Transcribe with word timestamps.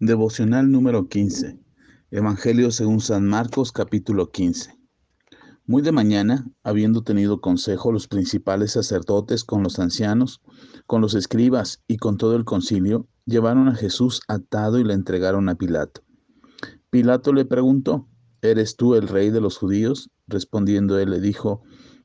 Devocional 0.00 0.70
número 0.70 1.08
15. 1.08 1.58
Evangelio 2.12 2.70
según 2.70 3.00
San 3.00 3.26
Marcos 3.26 3.72
capítulo 3.72 4.30
15. 4.30 4.78
Muy 5.66 5.82
de 5.82 5.90
mañana, 5.90 6.48
habiendo 6.62 7.02
tenido 7.02 7.40
consejo 7.40 7.90
los 7.90 8.06
principales 8.06 8.74
sacerdotes 8.74 9.42
con 9.42 9.64
los 9.64 9.80
ancianos, 9.80 10.40
con 10.86 11.00
los 11.00 11.14
escribas 11.14 11.82
y 11.88 11.96
con 11.96 12.16
todo 12.16 12.36
el 12.36 12.44
concilio, 12.44 13.08
llevaron 13.24 13.66
a 13.66 13.74
Jesús 13.74 14.20
atado 14.28 14.78
y 14.78 14.84
le 14.84 14.94
entregaron 14.94 15.48
a 15.48 15.56
Pilato. 15.56 16.02
Pilato 16.90 17.32
le 17.32 17.44
preguntó, 17.44 18.06
¿eres 18.40 18.76
tú 18.76 18.94
el 18.94 19.08
rey 19.08 19.30
de 19.30 19.40
los 19.40 19.58
judíos? 19.58 20.10
Respondiendo 20.28 20.96
él 21.00 21.10
le 21.10 21.20
dijo, 21.20 21.64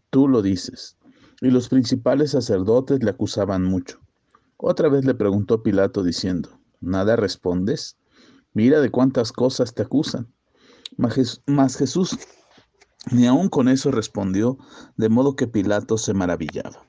tú 0.09 0.27
lo 0.27 0.41
dices. 0.41 0.97
Y 1.41 1.51
los 1.51 1.69
principales 1.69 2.31
sacerdotes 2.31 3.03
le 3.03 3.11
acusaban 3.11 3.63
mucho. 3.63 3.99
Otra 4.57 4.89
vez 4.89 5.05
le 5.05 5.13
preguntó 5.13 5.61
Pilato 5.61 6.01
diciendo, 6.01 6.62
¿Nada 6.83 7.15
respondes? 7.15 7.97
Mira 8.53 8.81
de 8.81 8.91
cuántas 8.91 9.31
cosas 9.31 9.73
te 9.73 9.83
acusan. 9.83 10.27
Mas 10.97 11.75
Jesús 11.77 12.17
ni 13.11 13.25
aun 13.25 13.49
con 13.49 13.67
eso 13.67 13.91
respondió, 13.91 14.57
de 14.95 15.09
modo 15.09 15.35
que 15.35 15.47
Pilato 15.47 15.97
se 15.97 16.13
maravillaba. 16.13 16.85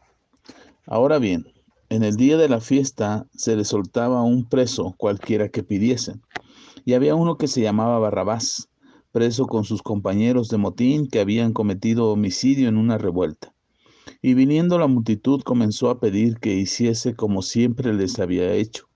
Ahora 0.86 1.18
bien, 1.18 1.46
en 1.88 2.04
el 2.04 2.16
día 2.16 2.36
de 2.36 2.48
la 2.48 2.60
fiesta 2.60 3.26
se 3.34 3.56
le 3.56 3.64
soltaba 3.64 4.22
un 4.22 4.48
preso 4.48 4.94
cualquiera 4.96 5.48
que 5.48 5.62
pidiesen. 5.62 6.22
Y 6.84 6.94
había 6.94 7.14
uno 7.14 7.36
que 7.36 7.48
se 7.48 7.62
llamaba 7.62 7.98
Barrabás, 7.98 8.68
preso 9.10 9.46
con 9.46 9.64
sus 9.64 9.82
compañeros 9.82 10.48
de 10.48 10.58
motín 10.58 11.08
que 11.08 11.20
habían 11.20 11.52
cometido 11.52 12.10
homicidio 12.10 12.68
en 12.68 12.76
una 12.76 12.98
revuelta. 12.98 13.54
Y 14.22 14.34
viniendo 14.34 14.78
la 14.78 14.86
multitud 14.86 15.42
comenzó 15.42 15.90
a 15.90 15.98
pedir 15.98 16.38
que 16.38 16.54
hiciese 16.54 17.14
como 17.14 17.42
siempre 17.42 17.92
les 17.92 18.18
había 18.18 18.52
hecho. 18.52 18.88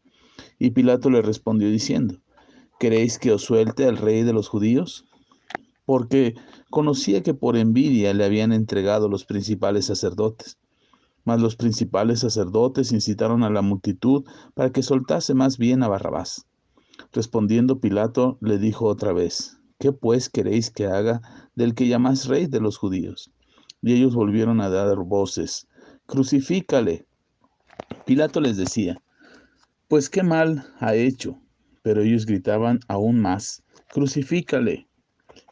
Y 0.58 0.70
Pilato 0.70 1.10
le 1.10 1.22
respondió 1.22 1.70
diciendo, 1.70 2.20
¿queréis 2.78 3.18
que 3.18 3.32
os 3.32 3.42
suelte 3.42 3.86
al 3.86 3.96
rey 3.96 4.22
de 4.22 4.32
los 4.32 4.48
judíos? 4.48 5.04
Porque 5.84 6.34
conocía 6.70 7.22
que 7.22 7.34
por 7.34 7.56
envidia 7.56 8.12
le 8.14 8.24
habían 8.24 8.52
entregado 8.52 9.08
los 9.08 9.24
principales 9.24 9.86
sacerdotes. 9.86 10.58
Mas 11.24 11.40
los 11.40 11.56
principales 11.56 12.20
sacerdotes 12.20 12.92
incitaron 12.92 13.42
a 13.42 13.50
la 13.50 13.62
multitud 13.62 14.24
para 14.54 14.70
que 14.70 14.82
soltase 14.82 15.34
más 15.34 15.58
bien 15.58 15.82
a 15.82 15.88
Barrabás. 15.88 16.46
Respondiendo 17.12 17.80
Pilato 17.80 18.38
le 18.40 18.58
dijo 18.58 18.86
otra 18.86 19.12
vez, 19.12 19.58
¿qué 19.78 19.92
pues 19.92 20.28
queréis 20.28 20.70
que 20.70 20.86
haga 20.86 21.22
del 21.54 21.74
que 21.74 21.88
llamáis 21.88 22.26
rey 22.26 22.46
de 22.46 22.60
los 22.60 22.76
judíos? 22.76 23.30
Y 23.80 23.92
ellos 23.92 24.14
volvieron 24.14 24.60
a 24.60 24.68
dar 24.68 24.96
voces, 24.98 25.68
crucifícale. 26.06 27.06
Pilato 28.04 28.40
les 28.40 28.56
decía, 28.56 29.00
pues 29.88 30.10
qué 30.10 30.22
mal 30.22 30.66
ha 30.78 30.94
hecho. 30.94 31.40
Pero 31.82 32.02
ellos 32.02 32.26
gritaban 32.26 32.80
aún 32.88 33.20
más, 33.20 33.64
crucifícale. 33.88 34.86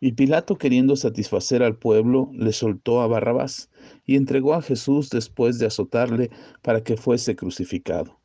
Y 0.01 0.13
Pilato, 0.13 0.57
queriendo 0.57 0.95
satisfacer 0.97 1.63
al 1.63 1.79
pueblo, 1.79 2.31
le 2.35 2.53
soltó 2.53 3.01
a 3.01 3.07
Barrabás 3.07 3.71
y 4.05 4.17
entregó 4.17 4.55
a 4.55 4.63
Jesús 4.63 5.09
después 5.09 5.59
de 5.59 5.67
azotarle 5.67 6.31
para 6.63 6.83
que 6.83 6.97
fuese 6.97 7.35
crucificado. 7.35 8.21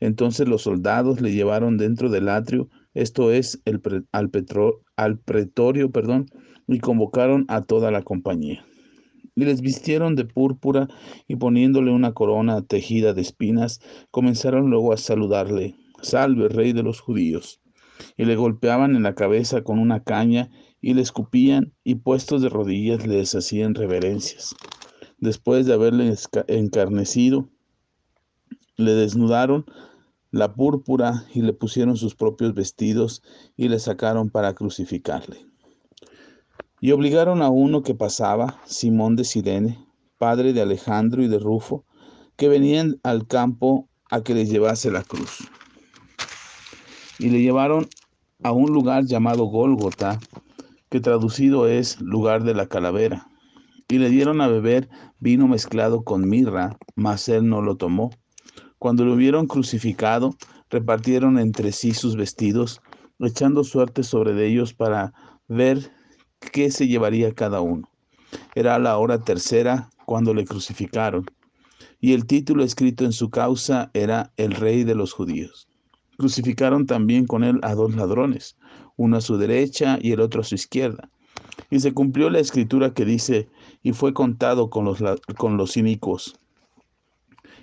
Entonces 0.00 0.48
los 0.48 0.62
soldados 0.62 1.20
le 1.20 1.32
llevaron 1.32 1.76
dentro 1.76 2.08
del 2.08 2.28
atrio, 2.28 2.70
esto 2.94 3.30
es, 3.30 3.60
el 3.64 3.82
al, 4.12 4.30
al 4.96 5.18
pretorio, 5.18 5.90
perdón, 5.90 6.26
y 6.66 6.78
convocaron 6.78 7.44
a 7.48 7.62
toda 7.62 7.90
la 7.90 8.02
compañía 8.02 8.64
y 9.36 9.44
les 9.44 9.60
vistieron 9.60 10.14
de 10.14 10.24
púrpura 10.24 10.88
y 11.26 11.36
poniéndole 11.36 11.90
una 11.90 12.12
corona 12.12 12.62
tejida 12.62 13.12
de 13.12 13.22
espinas, 13.22 13.80
comenzaron 14.10 14.70
luego 14.70 14.92
a 14.92 14.96
saludarle, 14.96 15.74
Salve, 16.02 16.48
rey 16.48 16.72
de 16.72 16.82
los 16.82 17.00
judíos. 17.00 17.60
Y 18.16 18.24
le 18.24 18.36
golpeaban 18.36 18.96
en 18.96 19.02
la 19.02 19.14
cabeza 19.14 19.62
con 19.62 19.78
una 19.78 20.02
caña 20.02 20.50
y 20.80 20.94
le 20.94 21.02
escupían 21.02 21.72
y 21.82 21.96
puestos 21.96 22.42
de 22.42 22.48
rodillas 22.48 23.06
les 23.06 23.34
hacían 23.34 23.74
reverencias. 23.74 24.54
Después 25.18 25.64
de 25.66 25.74
haberle 25.74 26.14
encarnecido, 26.48 27.48
le 28.76 28.92
desnudaron 28.92 29.64
la 30.30 30.54
púrpura 30.54 31.26
y 31.32 31.42
le 31.42 31.52
pusieron 31.52 31.96
sus 31.96 32.14
propios 32.16 32.54
vestidos 32.54 33.22
y 33.56 33.68
le 33.68 33.78
sacaron 33.78 34.30
para 34.30 34.54
crucificarle. 34.54 35.46
Y 36.84 36.92
obligaron 36.92 37.40
a 37.40 37.48
uno 37.48 37.82
que 37.82 37.94
pasaba, 37.94 38.60
Simón 38.66 39.16
de 39.16 39.24
Sirene, 39.24 39.78
padre 40.18 40.52
de 40.52 40.60
Alejandro 40.60 41.22
y 41.22 41.28
de 41.28 41.38
Rufo, 41.38 41.86
que 42.36 42.46
venían 42.46 43.00
al 43.02 43.26
campo 43.26 43.88
a 44.10 44.20
que 44.20 44.34
les 44.34 44.50
llevase 44.50 44.90
la 44.90 45.02
cruz. 45.02 45.48
Y 47.18 47.30
le 47.30 47.40
llevaron 47.40 47.88
a 48.42 48.52
un 48.52 48.70
lugar 48.70 49.06
llamado 49.06 49.46
Gólgota, 49.46 50.20
que 50.90 51.00
traducido 51.00 51.68
es 51.68 52.02
lugar 52.02 52.44
de 52.44 52.52
la 52.52 52.66
calavera. 52.66 53.28
Y 53.88 53.96
le 53.96 54.10
dieron 54.10 54.42
a 54.42 54.48
beber 54.48 54.90
vino 55.20 55.48
mezclado 55.48 56.04
con 56.04 56.28
mirra, 56.28 56.76
mas 56.96 57.30
él 57.30 57.48
no 57.48 57.62
lo 57.62 57.78
tomó. 57.78 58.10
Cuando 58.78 59.06
lo 59.06 59.14
hubieron 59.14 59.46
crucificado, 59.46 60.36
repartieron 60.68 61.38
entre 61.38 61.72
sí 61.72 61.94
sus 61.94 62.14
vestidos, 62.14 62.82
echando 63.20 63.64
suerte 63.64 64.02
sobre 64.02 64.46
ellos 64.46 64.74
para 64.74 65.14
ver 65.48 65.90
qué 66.50 66.70
se 66.70 66.86
llevaría 66.86 67.34
cada 67.34 67.60
uno. 67.60 67.88
Era 68.54 68.78
la 68.78 68.96
hora 68.98 69.22
tercera 69.22 69.90
cuando 70.06 70.34
le 70.34 70.44
crucificaron, 70.44 71.26
y 72.00 72.12
el 72.12 72.26
título 72.26 72.64
escrito 72.64 73.04
en 73.04 73.12
su 73.12 73.30
causa 73.30 73.90
era 73.94 74.32
El 74.36 74.52
Rey 74.52 74.84
de 74.84 74.94
los 74.94 75.12
Judíos. 75.12 75.68
Crucificaron 76.18 76.86
también 76.86 77.26
con 77.26 77.44
él 77.44 77.58
a 77.62 77.74
dos 77.74 77.94
ladrones, 77.94 78.56
uno 78.96 79.16
a 79.16 79.20
su 79.20 79.38
derecha 79.38 79.98
y 80.00 80.12
el 80.12 80.20
otro 80.20 80.42
a 80.42 80.44
su 80.44 80.54
izquierda. 80.54 81.08
Y 81.70 81.80
se 81.80 81.92
cumplió 81.92 82.30
la 82.30 82.40
escritura 82.40 82.92
que 82.94 83.04
dice, 83.04 83.48
y 83.82 83.92
fue 83.92 84.12
contado 84.12 84.70
con 84.70 84.84
los, 84.84 84.98
con 85.36 85.56
los 85.56 85.76
inicuos. 85.76 86.38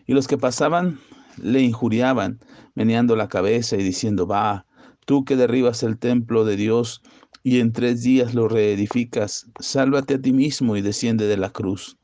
Y 0.08 0.14
los 0.14 0.28
que 0.28 0.38
pasaban 0.38 1.00
le 1.38 1.62
injuriaban, 1.62 2.40
meneando 2.76 3.16
la 3.16 3.28
cabeza 3.28 3.78
y 3.78 3.84
diciendo, 3.84 4.28
va, 4.28 4.66
tú 5.06 5.24
que 5.24 5.36
derribas 5.36 5.84
el 5.84 5.98
templo 5.98 6.46
de 6.46 6.56
Dios 6.56 7.02
y 7.44 7.60
en 7.60 7.72
tres 7.72 8.04
días 8.04 8.34
lo 8.34 8.48
reedificas, 8.48 9.48
sálvate 9.60 10.16
a 10.16 10.22
ti 10.22 10.32
mismo 10.32 10.78
y 10.78 10.82
desciende 10.82 11.28
de 11.28 11.38
la 11.38 11.50
cruz. 11.50 11.98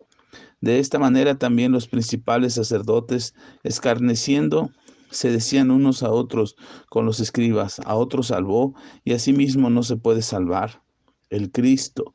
De 0.61 0.79
esta 0.79 0.97
manera 0.97 1.37
también 1.37 1.71
los 1.71 1.87
principales 1.87 2.55
sacerdotes, 2.55 3.35
escarneciendo, 3.63 4.71
se 5.11 5.31
decían 5.31 5.71
unos 5.71 6.03
a 6.03 6.11
otros 6.11 6.55
con 6.89 7.05
los 7.05 7.19
escribas, 7.19 7.79
a 7.85 7.95
otros 7.95 8.27
salvó 8.27 8.73
y 9.03 9.13
a 9.13 9.19
sí 9.19 9.33
mismo 9.33 9.69
no 9.69 9.83
se 9.83 9.97
puede 9.97 10.21
salvar. 10.21 10.81
El 11.29 11.51
Cristo, 11.51 12.13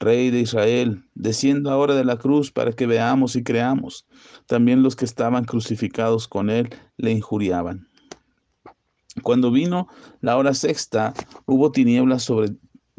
Rey 0.00 0.30
de 0.30 0.40
Israel, 0.40 1.04
descienda 1.14 1.72
ahora 1.72 1.94
de 1.94 2.04
la 2.04 2.16
cruz 2.16 2.50
para 2.50 2.72
que 2.72 2.86
veamos 2.86 3.36
y 3.36 3.44
creamos. 3.44 4.06
También 4.46 4.82
los 4.82 4.96
que 4.96 5.04
estaban 5.04 5.44
crucificados 5.44 6.26
con 6.26 6.50
él 6.50 6.70
le 6.96 7.12
injuriaban. 7.12 7.91
Cuando 9.20 9.50
vino 9.50 9.88
la 10.20 10.36
hora 10.36 10.54
sexta, 10.54 11.12
hubo 11.46 11.70
tinieblas 11.70 12.22
sobre 12.22 12.52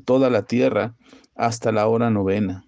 toda 0.06 0.29
la 0.29 0.46
tierra 0.46 0.96
hasta 1.35 1.72
la 1.72 1.88
hora 1.88 2.12
novena. 2.12 2.66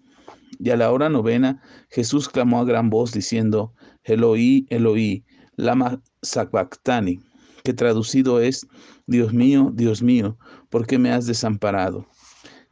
Y 0.60 0.72
a 0.72 0.78
la 0.78 0.92
hora 0.92 1.10
novena 1.10 1.62
Jesús 1.90 2.28
clamó 2.30 2.60
a 2.60 2.66
gran 2.66 2.90
voz 2.90 3.12
diciendo, 3.12 3.74
Eloí, 4.04 4.66
Eloí, 4.70 5.26
lama 5.58 6.02
sabactani, 6.22 7.20
que 7.64 7.74
traducido 7.74 8.40
es, 8.40 8.68
Dios 9.06 9.34
mío, 9.34 9.72
Dios 9.74 10.02
mío, 10.02 10.38
¿por 10.70 10.88
qué 10.88 10.98
me 10.98 11.12
has 11.12 11.28
desamparado? 11.28 12.08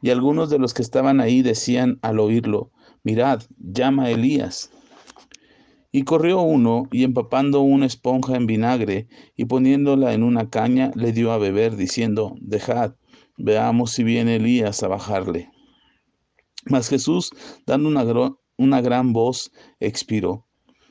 Y 0.02 0.10
algunos 0.10 0.50
de 0.50 0.58
los 0.58 0.74
que 0.74 0.82
estaban 0.82 1.20
ahí 1.20 1.42
decían 1.42 1.98
al 2.02 2.18
oírlo, 2.18 2.72
mirad, 3.04 3.42
llama 3.58 4.04
a 4.04 4.10
Elías. 4.10 4.70
Y 5.96 6.02
corrió 6.02 6.42
uno 6.42 6.88
y 6.90 7.04
empapando 7.04 7.60
una 7.60 7.86
esponja 7.86 8.34
en 8.34 8.46
vinagre 8.46 9.06
y 9.36 9.44
poniéndola 9.44 10.12
en 10.12 10.24
una 10.24 10.50
caña, 10.50 10.90
le 10.96 11.12
dio 11.12 11.30
a 11.30 11.38
beber, 11.38 11.76
diciendo, 11.76 12.34
dejad, 12.40 12.96
veamos 13.38 13.92
si 13.92 14.02
viene 14.02 14.34
Elías 14.34 14.82
a 14.82 14.88
bajarle. 14.88 15.52
Mas 16.64 16.88
Jesús, 16.88 17.30
dando 17.64 17.88
una, 17.88 18.04
una 18.56 18.80
gran 18.80 19.12
voz, 19.12 19.52
expiró. 19.78 20.48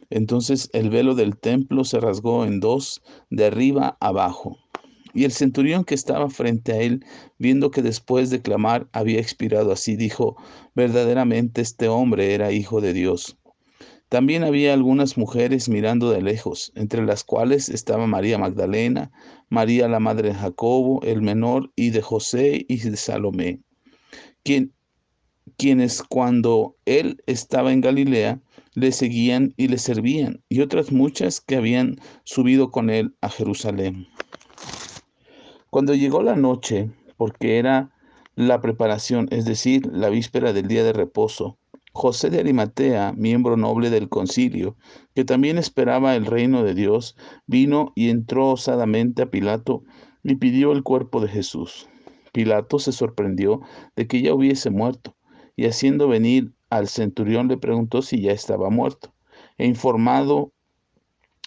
Entonces 0.09 0.69
el 0.71 0.89
velo 0.89 1.15
del 1.15 1.37
templo 1.37 1.83
se 1.83 1.99
rasgó 1.99 2.45
en 2.45 2.61
dos, 2.61 3.01
de 3.29 3.47
arriba 3.47 3.97
abajo. 3.99 4.57
Y 5.13 5.25
el 5.25 5.33
centurión 5.33 5.83
que 5.83 5.95
estaba 5.95 6.29
frente 6.29 6.71
a 6.71 6.77
él, 6.77 7.03
viendo 7.37 7.71
que 7.71 7.81
después 7.81 8.29
de 8.29 8.41
clamar 8.41 8.87
había 8.93 9.19
expirado 9.19 9.73
así, 9.73 9.97
dijo, 9.97 10.37
verdaderamente 10.75 11.59
este 11.59 11.89
hombre 11.89 12.33
era 12.33 12.53
hijo 12.53 12.79
de 12.79 12.93
Dios. 12.93 13.37
También 14.13 14.43
había 14.43 14.75
algunas 14.75 15.17
mujeres 15.17 15.69
mirando 15.69 16.11
de 16.11 16.21
lejos, 16.21 16.71
entre 16.75 17.03
las 17.03 17.23
cuales 17.23 17.67
estaba 17.67 18.05
María 18.05 18.37
Magdalena, 18.37 19.11
María 19.49 19.87
la 19.87 19.99
madre 19.99 20.29
de 20.29 20.35
Jacobo, 20.35 21.01
el 21.01 21.23
menor, 21.23 21.71
y 21.75 21.89
de 21.89 22.03
José 22.03 22.63
y 22.69 22.77
de 22.77 22.95
Salomé, 22.95 23.61
quienes 25.57 26.03
cuando 26.03 26.75
él 26.85 27.23
estaba 27.25 27.73
en 27.73 27.81
Galilea 27.81 28.39
le 28.75 28.91
seguían 28.91 29.55
y 29.57 29.67
le 29.67 29.79
servían, 29.79 30.43
y 30.47 30.61
otras 30.61 30.91
muchas 30.91 31.41
que 31.41 31.55
habían 31.55 31.95
subido 32.23 32.69
con 32.69 32.91
él 32.91 33.15
a 33.21 33.29
Jerusalén. 33.29 34.05
Cuando 35.71 35.95
llegó 35.95 36.21
la 36.21 36.35
noche, 36.35 36.91
porque 37.17 37.57
era 37.57 37.89
la 38.35 38.61
preparación, 38.61 39.27
es 39.31 39.45
decir, 39.45 39.87
la 39.91 40.09
víspera 40.09 40.53
del 40.53 40.67
día 40.67 40.83
de 40.83 40.93
reposo, 40.93 41.57
José 41.93 42.31
de 42.31 42.39
Arimatea, 42.39 43.13
miembro 43.13 43.55
noble 43.55 43.91
del 43.91 44.09
concilio, 44.09 44.75
que 45.13 45.25
también 45.25 45.59
esperaba 45.59 46.15
el 46.15 46.25
reino 46.25 46.63
de 46.63 46.73
Dios, 46.73 47.15
vino 47.45 47.93
y 47.95 48.09
entró 48.09 48.49
osadamente 48.49 49.21
a 49.21 49.29
Pilato 49.29 49.83
y 50.23 50.35
pidió 50.35 50.71
el 50.71 50.81
cuerpo 50.81 51.21
de 51.21 51.27
Jesús. 51.27 51.87
Pilato 52.31 52.79
se 52.79 52.91
sorprendió 52.91 53.61
de 53.95 54.07
que 54.07 54.23
ya 54.23 54.33
hubiese 54.33 54.71
muerto, 54.71 55.15
y 55.55 55.65
haciendo 55.65 56.07
venir 56.07 56.51
al 56.71 56.87
centurión 56.87 57.47
le 57.47 57.57
preguntó 57.57 58.01
si 58.01 58.21
ya 58.21 58.31
estaba 58.31 58.71
muerto. 58.71 59.13
E 59.59 59.67
informado 59.67 60.51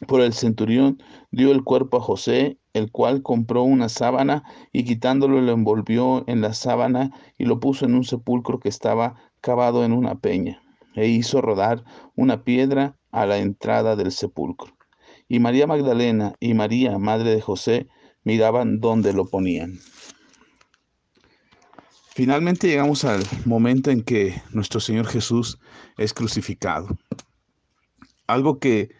por 0.06 0.20
el 0.20 0.32
centurión, 0.32 1.02
dio 1.32 1.50
el 1.50 1.64
cuerpo 1.64 1.96
a 1.96 2.02
José, 2.02 2.56
el 2.76 2.92
cual 2.92 3.22
compró 3.22 3.62
una 3.62 3.88
sábana 3.88 4.44
y 4.70 4.84
quitándolo 4.84 5.40
lo 5.40 5.52
envolvió 5.52 6.24
en 6.26 6.42
la 6.42 6.52
sábana 6.52 7.10
y 7.38 7.46
lo 7.46 7.58
puso 7.58 7.86
en 7.86 7.94
un 7.94 8.04
sepulcro 8.04 8.60
que 8.60 8.68
estaba 8.68 9.14
cavado 9.40 9.82
en 9.82 9.92
una 9.92 10.16
peña, 10.16 10.60
e 10.94 11.08
hizo 11.08 11.40
rodar 11.40 11.84
una 12.16 12.44
piedra 12.44 12.98
a 13.12 13.24
la 13.24 13.38
entrada 13.38 13.96
del 13.96 14.12
sepulcro. 14.12 14.76
Y 15.26 15.38
María 15.38 15.66
Magdalena 15.66 16.34
y 16.38 16.52
María, 16.52 16.98
madre 16.98 17.30
de 17.30 17.40
José, 17.40 17.88
miraban 18.24 18.78
dónde 18.80 19.14
lo 19.14 19.24
ponían. 19.24 19.78
Finalmente 22.10 22.68
llegamos 22.68 23.04
al 23.04 23.22
momento 23.46 23.90
en 23.90 24.02
que 24.02 24.42
nuestro 24.50 24.80
Señor 24.80 25.06
Jesús 25.06 25.58
es 25.96 26.12
crucificado. 26.12 26.88
Algo 28.26 28.58
que 28.58 28.90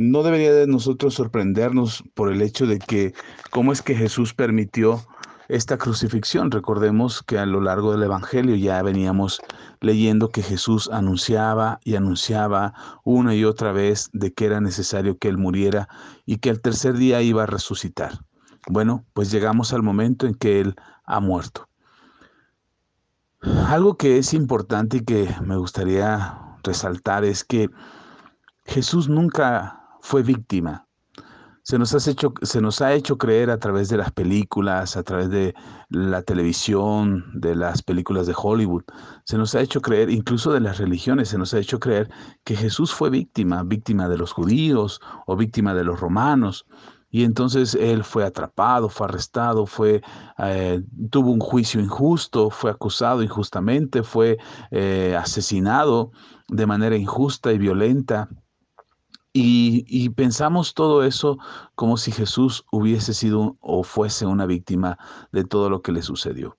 no 0.00 0.22
debería 0.22 0.54
de 0.54 0.66
nosotros 0.66 1.12
sorprendernos 1.12 2.02
por 2.14 2.32
el 2.32 2.40
hecho 2.40 2.66
de 2.66 2.78
que 2.78 3.12
cómo 3.50 3.70
es 3.70 3.82
que 3.82 3.94
Jesús 3.94 4.32
permitió 4.32 5.04
esta 5.48 5.76
crucifixión. 5.76 6.50
Recordemos 6.50 7.22
que 7.22 7.38
a 7.38 7.44
lo 7.44 7.60
largo 7.60 7.92
del 7.92 8.04
Evangelio 8.04 8.56
ya 8.56 8.82
veníamos 8.82 9.42
leyendo 9.82 10.30
que 10.30 10.42
Jesús 10.42 10.88
anunciaba 10.90 11.80
y 11.84 11.96
anunciaba 11.96 12.72
una 13.04 13.34
y 13.34 13.44
otra 13.44 13.72
vez 13.72 14.08
de 14.14 14.32
que 14.32 14.46
era 14.46 14.62
necesario 14.62 15.18
que 15.18 15.28
Él 15.28 15.36
muriera 15.36 15.86
y 16.24 16.38
que 16.38 16.48
el 16.48 16.62
tercer 16.62 16.94
día 16.94 17.20
iba 17.20 17.42
a 17.42 17.46
resucitar. 17.46 18.20
Bueno, 18.70 19.04
pues 19.12 19.30
llegamos 19.30 19.74
al 19.74 19.82
momento 19.82 20.26
en 20.26 20.34
que 20.34 20.60
Él 20.60 20.76
ha 21.04 21.20
muerto. 21.20 21.68
Algo 23.42 23.98
que 23.98 24.16
es 24.16 24.32
importante 24.32 24.98
y 24.98 25.04
que 25.04 25.28
me 25.44 25.58
gustaría 25.58 26.56
resaltar 26.62 27.24
es 27.24 27.44
que 27.44 27.68
Jesús 28.64 29.10
nunca 29.10 29.79
fue 30.00 30.22
víctima. 30.22 30.86
Se 31.62 31.78
nos, 31.78 31.94
ha 31.94 32.10
hecho, 32.10 32.32
se 32.42 32.60
nos 32.60 32.80
ha 32.80 32.94
hecho 32.94 33.18
creer 33.18 33.50
a 33.50 33.58
través 33.58 33.90
de 33.90 33.98
las 33.98 34.10
películas, 34.10 34.96
a 34.96 35.02
través 35.02 35.28
de 35.30 35.54
la 35.90 36.22
televisión, 36.22 37.30
de 37.34 37.54
las 37.54 37.82
películas 37.82 38.26
de 38.26 38.34
Hollywood, 38.36 38.82
se 39.24 39.36
nos 39.36 39.54
ha 39.54 39.60
hecho 39.60 39.80
creer, 39.80 40.10
incluso 40.10 40.52
de 40.52 40.60
las 40.60 40.78
religiones, 40.78 41.28
se 41.28 41.38
nos 41.38 41.52
ha 41.52 41.58
hecho 41.58 41.78
creer 41.78 42.08
que 42.44 42.56
Jesús 42.56 42.92
fue 42.92 43.10
víctima, 43.10 43.62
víctima 43.62 44.08
de 44.08 44.16
los 44.16 44.32
judíos 44.32 45.00
o 45.26 45.36
víctima 45.36 45.74
de 45.74 45.84
los 45.84 46.00
romanos. 46.00 46.66
Y 47.10 47.24
entonces 47.24 47.74
él 47.74 48.04
fue 48.04 48.24
atrapado, 48.24 48.88
fue 48.88 49.06
arrestado, 49.08 49.66
fue, 49.66 50.00
eh, 50.38 50.82
tuvo 51.10 51.32
un 51.32 51.40
juicio 51.40 51.80
injusto, 51.80 52.50
fue 52.50 52.70
acusado 52.70 53.22
injustamente, 53.22 54.02
fue 54.02 54.38
eh, 54.70 55.16
asesinado 55.18 56.12
de 56.48 56.66
manera 56.66 56.96
injusta 56.96 57.52
y 57.52 57.58
violenta. 57.58 58.28
Y, 59.32 60.08
pensamos 60.10 60.74
todo 60.74 61.04
eso 61.04 61.38
como 61.76 61.96
si 61.96 62.10
Jesús 62.10 62.64
hubiese 62.72 63.14
sido 63.14 63.56
o 63.60 63.84
fuese 63.84 64.26
una 64.26 64.44
víctima 64.44 64.98
de 65.30 65.44
todo 65.44 65.70
lo 65.70 65.82
que 65.82 65.92
le 65.92 66.02
sucedió. 66.02 66.56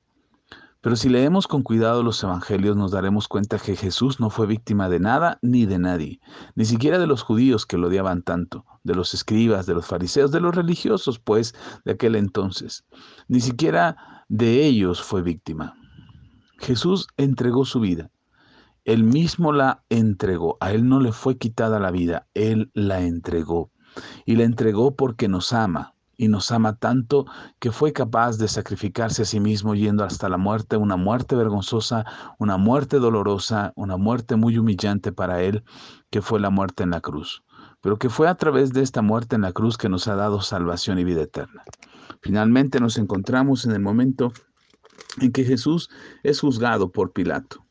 Pero 0.80 0.96
si 0.96 1.10
leemos 1.10 1.48
con 1.48 1.64
cuidado 1.64 2.02
los 2.02 2.24
evangelios 2.24 2.76
nos 2.78 2.92
daremos 2.92 3.28
cuenta 3.28 3.60
que 3.60 3.76
Jesús 3.76 4.20
no 4.20 4.30
fue 4.30 4.48
víctima 4.48 4.90
de 4.90 5.00
nada 5.00 5.38
ni 5.42 5.66
de 5.66 5.78
nadie, 5.78 6.22
ni 6.56 6.66
siquiera 6.66 6.98
de 6.98 7.08
los 7.08 7.22
judíos 7.22 7.66
que 7.66 7.78
lo 7.78 7.88
odiaban 7.88 8.24
tanto, 8.24 8.66
de 8.84 8.96
los 8.96 9.14
escribas, 9.14 9.66
de 9.66 9.76
los 9.76 9.86
fariseos, 9.86 10.32
de 10.32 10.40
los 10.40 10.56
religiosos, 10.56 11.20
pues, 11.20 11.54
de 11.86 11.92
aquel 11.92 12.16
entonces. 12.16 12.86
Ni 13.28 13.42
siquiera 13.42 14.26
de 14.28 14.66
ellos 14.66 15.04
fue 15.04 15.22
víctima. 15.22 15.76
Jesús 16.58 17.08
entregó 17.18 17.66
su 17.66 17.80
vida 17.80 18.10
él 18.84 19.04
mismo 19.04 19.52
la 19.52 19.84
entregó. 19.90 20.58
A 20.60 20.72
Él 20.72 20.88
no 20.88 21.00
le 21.00 21.12
fue 21.12 21.38
quitada 21.38 21.80
la 21.80 21.92
vida, 21.92 22.28
Él 22.34 22.72
la 22.74 23.02
entregó. 23.02 23.72
Y 24.26 24.36
la 24.36 24.44
entregó 24.44 24.96
porque 24.96 25.28
nos 25.28 25.54
ama. 25.54 25.96
Y 26.18 26.28
nos 26.28 26.52
ama 26.52 26.76
tanto 26.76 27.26
que 27.60 27.72
fue 27.72 27.94
capaz 27.94 28.38
de 28.38 28.48
sacrificarse 28.48 29.24
a 29.24 29.26
sí 29.26 29.40
mismo 29.40 29.74
yendo 29.74 30.04
hasta 30.04 30.30
la 30.30 30.38
muerte, 30.38 30.78
una 30.78 30.96
muerte 30.96 31.36
vergonzosa, 31.36 32.06
una 32.38 32.58
muerte 32.58 33.00
dolorosa, 33.00 33.74
una 33.76 33.98
muerte 33.98 34.36
muy 34.36 34.58
humillante 34.58 35.12
para 35.12 35.42
Él, 35.42 35.64
que 36.12 36.22
fue 36.22 36.40
la 36.40 36.52
muerte 36.52 36.84
en 36.84 36.92
la 36.92 37.02
cruz. 37.02 37.44
Pero 37.82 37.98
que 37.98 38.10
fue 38.10 38.28
a 38.28 38.36
través 38.36 38.72
de 38.72 38.82
esta 38.82 39.02
muerte 39.02 39.36
en 39.36 39.42
la 39.42 39.52
cruz 39.52 39.78
que 39.78 39.90
nos 39.90 40.08
ha 40.08 40.16
dado 40.16 40.42
salvación 40.42 41.00
y 41.00 41.04
vida 41.04 41.24
eterna. 41.24 41.64
Finalmente 42.22 42.80
nos 42.80 42.98
encontramos 42.98 43.66
en 43.66 43.72
el 43.72 43.80
momento 43.80 44.32
en 45.20 45.32
que 45.32 45.44
Jesús 45.44 45.90
es 46.22 46.40
juzgado 46.40 46.92
por 46.92 47.14
Pilato. 47.14 47.66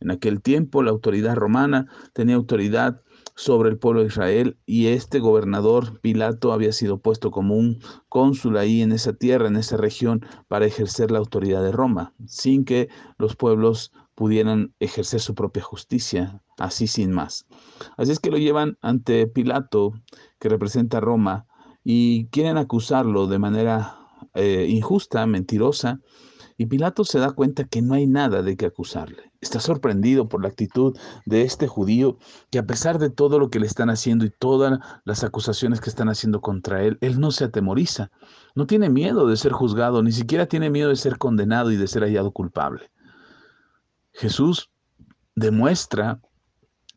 En 0.00 0.10
aquel 0.10 0.42
tiempo 0.42 0.82
la 0.82 0.90
autoridad 0.90 1.36
romana 1.36 1.86
tenía 2.12 2.36
autoridad 2.36 3.00
sobre 3.36 3.68
el 3.70 3.78
pueblo 3.78 4.00
de 4.00 4.06
Israel 4.06 4.58
y 4.64 4.86
este 4.88 5.18
gobernador 5.18 6.00
Pilato 6.00 6.52
había 6.52 6.72
sido 6.72 6.98
puesto 6.98 7.30
como 7.30 7.56
un 7.56 7.80
cónsul 8.08 8.56
ahí 8.56 8.82
en 8.82 8.92
esa 8.92 9.12
tierra, 9.12 9.48
en 9.48 9.56
esa 9.56 9.76
región, 9.76 10.24
para 10.48 10.66
ejercer 10.66 11.10
la 11.10 11.18
autoridad 11.18 11.62
de 11.62 11.72
Roma, 11.72 12.14
sin 12.26 12.64
que 12.64 12.88
los 13.18 13.34
pueblos 13.34 13.92
pudieran 14.14 14.72
ejercer 14.78 15.20
su 15.20 15.34
propia 15.34 15.62
justicia, 15.62 16.40
así 16.58 16.86
sin 16.86 17.10
más. 17.10 17.46
Así 17.96 18.12
es 18.12 18.20
que 18.20 18.30
lo 18.30 18.38
llevan 18.38 18.78
ante 18.80 19.26
Pilato, 19.26 19.94
que 20.38 20.48
representa 20.48 20.98
a 20.98 21.00
Roma, 21.00 21.46
y 21.82 22.26
quieren 22.28 22.56
acusarlo 22.56 23.26
de 23.26 23.38
manera 23.38 23.98
eh, 24.34 24.66
injusta, 24.68 25.26
mentirosa, 25.26 26.00
y 26.56 26.66
Pilato 26.66 27.04
se 27.04 27.18
da 27.18 27.32
cuenta 27.32 27.64
que 27.64 27.82
no 27.82 27.94
hay 27.94 28.06
nada 28.06 28.42
de 28.42 28.56
qué 28.56 28.66
acusarle. 28.66 29.32
Está 29.40 29.58
sorprendido 29.58 30.28
por 30.28 30.42
la 30.42 30.48
actitud 30.48 30.96
de 31.26 31.42
este 31.42 31.66
judío 31.66 32.18
que 32.50 32.58
a 32.58 32.66
pesar 32.66 32.98
de 32.98 33.10
todo 33.10 33.38
lo 33.38 33.50
que 33.50 33.58
le 33.58 33.66
están 33.66 33.90
haciendo 33.90 34.24
y 34.24 34.30
todas 34.30 34.78
las 35.04 35.24
acusaciones 35.24 35.80
que 35.80 35.90
están 35.90 36.08
haciendo 36.08 36.40
contra 36.40 36.84
él, 36.84 36.98
él 37.00 37.18
no 37.18 37.32
se 37.32 37.44
atemoriza. 37.44 38.10
No 38.54 38.66
tiene 38.66 38.88
miedo 38.88 39.26
de 39.26 39.36
ser 39.36 39.52
juzgado, 39.52 40.02
ni 40.02 40.12
siquiera 40.12 40.46
tiene 40.46 40.70
miedo 40.70 40.90
de 40.90 40.96
ser 40.96 41.18
condenado 41.18 41.72
y 41.72 41.76
de 41.76 41.88
ser 41.88 42.02
hallado 42.02 42.30
culpable. 42.30 42.90
Jesús 44.12 44.70
demuestra 45.34 46.20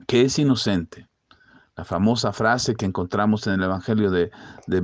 que 0.05 0.21
es 0.21 0.37
inocente, 0.37 1.06
la 1.77 1.85
famosa 1.85 2.33
frase 2.33 2.75
que 2.75 2.87
encontramos 2.87 3.45
en 3.45 3.53
el 3.53 3.63
Evangelio 3.63 4.09
de, 4.09 4.31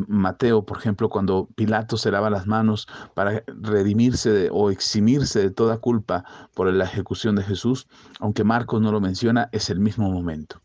Mateo, 0.07 0.63
por 0.63 0.77
ejemplo, 0.77 1.09
cuando 1.09 1.49
Pilato 1.55 1.97
se 1.97 2.11
lava 2.11 2.29
las 2.29 2.45
manos 2.45 2.87
para 3.15 3.43
redimirse 3.47 4.49
o 4.51 4.69
eximirse 4.69 5.39
de 5.39 5.49
toda 5.49 5.79
culpa 5.79 6.23
por 6.53 6.71
la 6.71 6.85
ejecución 6.85 7.35
de 7.35 7.43
Jesús, 7.43 7.87
aunque 8.19 8.43
Marcos 8.43 8.79
no 8.79 8.91
lo 8.91 9.01
menciona, 9.01 9.49
es 9.51 9.71
el 9.71 9.79
mismo 9.79 10.11
momento. 10.11 10.61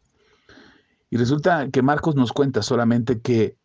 Y 1.09 1.17
resulta 1.17 1.71
que 1.71 1.81
Marcos 1.81 2.15
nos 2.15 2.35
cuenta 2.35 2.61
solamente 2.61 3.23
que 3.23 3.57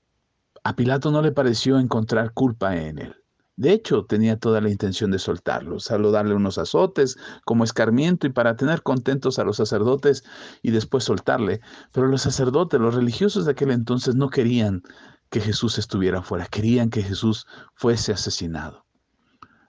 a 0.63 0.77
Pilato 0.77 1.11
no 1.11 1.21
le 1.21 1.33
pareció 1.33 1.77
encontrar 1.77 2.31
culpa 2.31 2.77
en 2.77 2.97
él. 2.97 3.22
De 3.55 3.71
hecho, 3.71 4.05
tenía 4.05 4.39
toda 4.39 4.61
la 4.61 4.69
intención 4.69 5.11
de 5.11 5.19
soltarlo, 5.19 5.79
solo 5.79 6.09
darle 6.09 6.33
unos 6.33 6.57
azotes 6.57 7.17
como 7.45 7.63
escarmiento 7.63 8.25
y 8.25 8.31
para 8.31 8.55
tener 8.55 8.81
contentos 8.81 9.37
a 9.37 9.43
los 9.43 9.57
sacerdotes 9.57 10.23
y 10.63 10.71
después 10.71 11.03
soltarle. 11.03 11.61
Pero 11.91 12.07
los 12.07 12.23
sacerdotes, 12.23 12.79
los 12.79 12.95
religiosos 12.95 13.45
de 13.45 13.51
aquel 13.51 13.69
entonces 13.69 14.15
no 14.15 14.29
querían 14.29 14.81
que 15.29 15.39
Jesús 15.39 15.77
estuviera 15.77 16.23
fuera, 16.23 16.47
querían 16.47 16.89
que 16.89 17.03
Jesús 17.03 17.45
fuese 17.75 18.11
asesinado. 18.11 18.85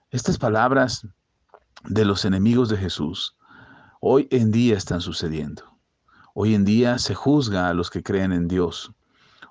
Estas 0.09 0.37
palabras 0.39 1.07
de 1.83 2.05
los 2.05 2.25
enemigos 2.25 2.69
de 2.69 2.77
Jesús 2.77 3.35
hoy 4.01 4.27
en 4.31 4.51
día 4.51 4.77
están 4.77 5.01
sucediendo. 5.01 5.63
Hoy 6.33 6.55
en 6.55 6.65
día 6.65 6.97
se 6.97 7.13
juzga 7.13 7.69
a 7.69 7.73
los 7.73 7.89
que 7.89 8.03
creen 8.03 8.31
en 8.31 8.47
Dios. 8.47 8.91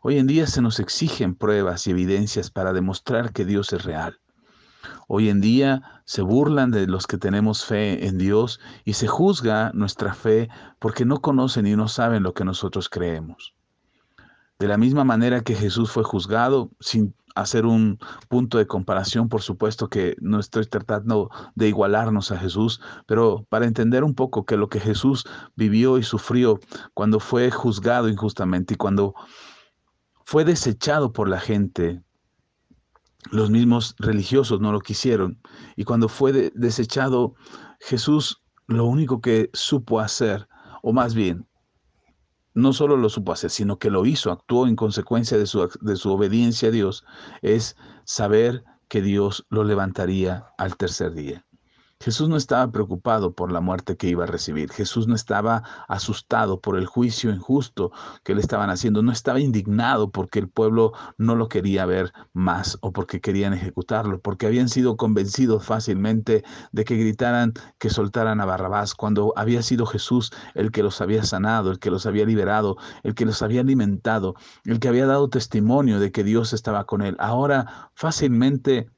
Hoy 0.02 0.18
en 0.18 0.26
día 0.26 0.46
se 0.46 0.60
nos 0.60 0.80
exigen 0.80 1.34
pruebas 1.34 1.86
y 1.86 1.92
evidencias 1.92 2.50
para 2.50 2.72
demostrar 2.72 3.32
que 3.32 3.44
Dios 3.44 3.72
es 3.72 3.84
real. 3.84 4.20
Hoy 5.08 5.28
en 5.28 5.40
día 5.40 5.82
se 6.04 6.22
burlan 6.22 6.70
de 6.70 6.86
los 6.86 7.06
que 7.06 7.18
tenemos 7.18 7.64
fe 7.64 8.06
en 8.06 8.18
Dios 8.18 8.60
y 8.84 8.94
se 8.94 9.06
juzga 9.06 9.70
nuestra 9.74 10.14
fe 10.14 10.48
porque 10.78 11.04
no 11.04 11.20
conocen 11.20 11.66
y 11.66 11.76
no 11.76 11.88
saben 11.88 12.22
lo 12.22 12.34
que 12.34 12.44
nosotros 12.44 12.88
creemos. 12.88 13.54
De 14.58 14.68
la 14.68 14.78
misma 14.78 15.04
manera 15.04 15.42
que 15.42 15.54
Jesús 15.54 15.90
fue 15.90 16.04
juzgado, 16.04 16.70
sin 16.80 17.14
hacer 17.34 17.66
un 17.66 17.98
punto 18.28 18.58
de 18.58 18.66
comparación, 18.66 19.28
por 19.28 19.42
supuesto 19.42 19.88
que 19.88 20.16
no 20.20 20.38
estoy 20.38 20.66
tratando 20.66 21.30
de 21.54 21.68
igualarnos 21.68 22.30
a 22.30 22.38
Jesús, 22.38 22.80
pero 23.06 23.44
para 23.48 23.66
entender 23.66 24.04
un 24.04 24.14
poco 24.14 24.44
que 24.44 24.56
lo 24.56 24.68
que 24.68 24.80
Jesús 24.80 25.26
vivió 25.56 25.98
y 25.98 26.04
sufrió 26.04 26.60
cuando 26.94 27.18
fue 27.18 27.50
juzgado 27.50 28.08
injustamente 28.08 28.74
y 28.74 28.76
cuando 28.76 29.14
fue 30.24 30.44
desechado 30.44 31.12
por 31.12 31.28
la 31.28 31.40
gente, 31.40 32.02
los 33.30 33.50
mismos 33.50 33.94
religiosos 33.98 34.60
no 34.60 34.72
lo 34.72 34.80
quisieron. 34.80 35.40
Y 35.76 35.84
cuando 35.84 36.08
fue 36.08 36.52
desechado, 36.54 37.34
Jesús 37.80 38.42
lo 38.66 38.84
único 38.86 39.20
que 39.20 39.50
supo 39.52 40.00
hacer, 40.00 40.48
o 40.82 40.92
más 40.92 41.14
bien, 41.14 41.46
no 42.54 42.72
solo 42.72 42.96
lo 42.96 43.08
supo 43.08 43.32
hacer, 43.32 43.50
sino 43.50 43.78
que 43.78 43.90
lo 43.90 44.06
hizo, 44.06 44.30
actuó 44.30 44.66
en 44.66 44.76
consecuencia 44.76 45.36
de 45.36 45.46
su, 45.46 45.68
de 45.80 45.96
su 45.96 46.12
obediencia 46.12 46.68
a 46.68 46.72
Dios, 46.72 47.04
es 47.42 47.76
saber 48.04 48.64
que 48.88 49.02
Dios 49.02 49.44
lo 49.50 49.64
levantaría 49.64 50.46
al 50.56 50.76
tercer 50.76 51.12
día. 51.12 51.44
Jesús 52.00 52.28
no 52.28 52.36
estaba 52.36 52.70
preocupado 52.70 53.32
por 53.32 53.52
la 53.52 53.60
muerte 53.60 53.96
que 53.96 54.08
iba 54.08 54.24
a 54.24 54.26
recibir. 54.26 54.70
Jesús 54.70 55.08
no 55.08 55.14
estaba 55.14 55.62
asustado 55.88 56.60
por 56.60 56.76
el 56.76 56.86
juicio 56.86 57.30
injusto 57.30 57.92
que 58.24 58.34
le 58.34 58.40
estaban 58.40 58.70
haciendo. 58.70 59.02
No 59.02 59.12
estaba 59.12 59.40
indignado 59.40 60.10
porque 60.10 60.38
el 60.38 60.48
pueblo 60.48 60.92
no 61.18 61.34
lo 61.34 61.48
quería 61.48 61.86
ver 61.86 62.12
más 62.32 62.78
o 62.82 62.92
porque 62.92 63.20
querían 63.20 63.54
ejecutarlo, 63.54 64.20
porque 64.20 64.46
habían 64.46 64.68
sido 64.68 64.96
convencidos 64.96 65.64
fácilmente 65.64 66.44
de 66.72 66.84
que 66.84 66.96
gritaran 66.96 67.54
que 67.78 67.90
soltaran 67.90 68.40
a 68.40 68.44
Barrabás 68.44 68.94
cuando 68.94 69.32
había 69.36 69.62
sido 69.62 69.86
Jesús 69.86 70.32
el 70.54 70.70
que 70.72 70.82
los 70.82 71.00
había 71.00 71.24
sanado, 71.24 71.70
el 71.70 71.78
que 71.78 71.90
los 71.90 72.06
había 72.06 72.26
liberado, 72.26 72.76
el 73.02 73.14
que 73.14 73.24
los 73.24 73.42
había 73.42 73.60
alimentado, 73.62 74.34
el 74.64 74.78
que 74.80 74.88
había 74.88 75.06
dado 75.06 75.28
testimonio 75.28 76.00
de 76.00 76.12
que 76.12 76.24
Dios 76.24 76.52
estaba 76.52 76.84
con 76.84 77.02
él. 77.02 77.16
Ahora 77.18 77.90
fácilmente 77.94 78.90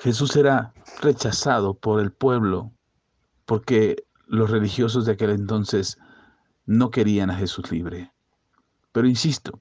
Jesús 0.00 0.34
era 0.34 0.72
rechazado 1.02 1.74
por 1.74 2.00
el 2.00 2.10
pueblo 2.10 2.72
porque 3.44 4.04
los 4.26 4.48
religiosos 4.48 5.04
de 5.04 5.12
aquel 5.12 5.28
entonces 5.28 5.98
no 6.64 6.90
querían 6.90 7.30
a 7.30 7.36
Jesús 7.36 7.70
libre. 7.70 8.10
Pero 8.92 9.06
insisto, 9.06 9.60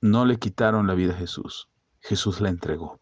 no 0.00 0.24
le 0.26 0.38
quitaron 0.38 0.86
la 0.86 0.94
vida 0.94 1.14
a 1.14 1.16
Jesús. 1.16 1.68
Jesús 2.00 2.40
la 2.40 2.50
entregó. 2.50 3.00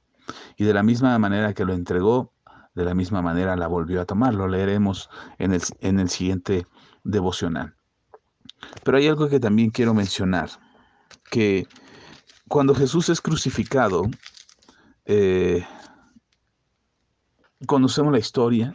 Y 0.57 0.65
de 0.65 0.73
la 0.73 0.83
misma 0.83 1.19
manera 1.19 1.53
que 1.53 1.67
lo 1.67 1.75
entregó, 1.75 2.33
de 2.75 2.87
la 2.87 2.95
misma 2.95 3.21
manera 3.21 3.55
la 3.55 3.67
volvió 3.67 4.01
a 4.01 4.07
tomar. 4.07 4.35
Lo 4.35 4.49
leeremos 4.49 5.11
en 5.39 5.53
el, 5.53 5.63
en 5.81 6.01
el 6.01 6.09
siguiente 6.09 6.67
devocional. 7.05 7.77
Pero 8.83 8.97
hay 8.97 9.09
algo 9.09 9.29
que 9.29 9.41
también 9.41 9.71
quiero 9.71 9.93
mencionar, 9.93 10.49
que 11.31 11.67
cuando 12.49 12.75
Jesús 12.75 13.11
es 13.11 13.21
crucificado, 13.21 14.09
eh, 15.05 15.67
Conocemos 17.67 18.13
la 18.13 18.21
historia. 18.21 18.75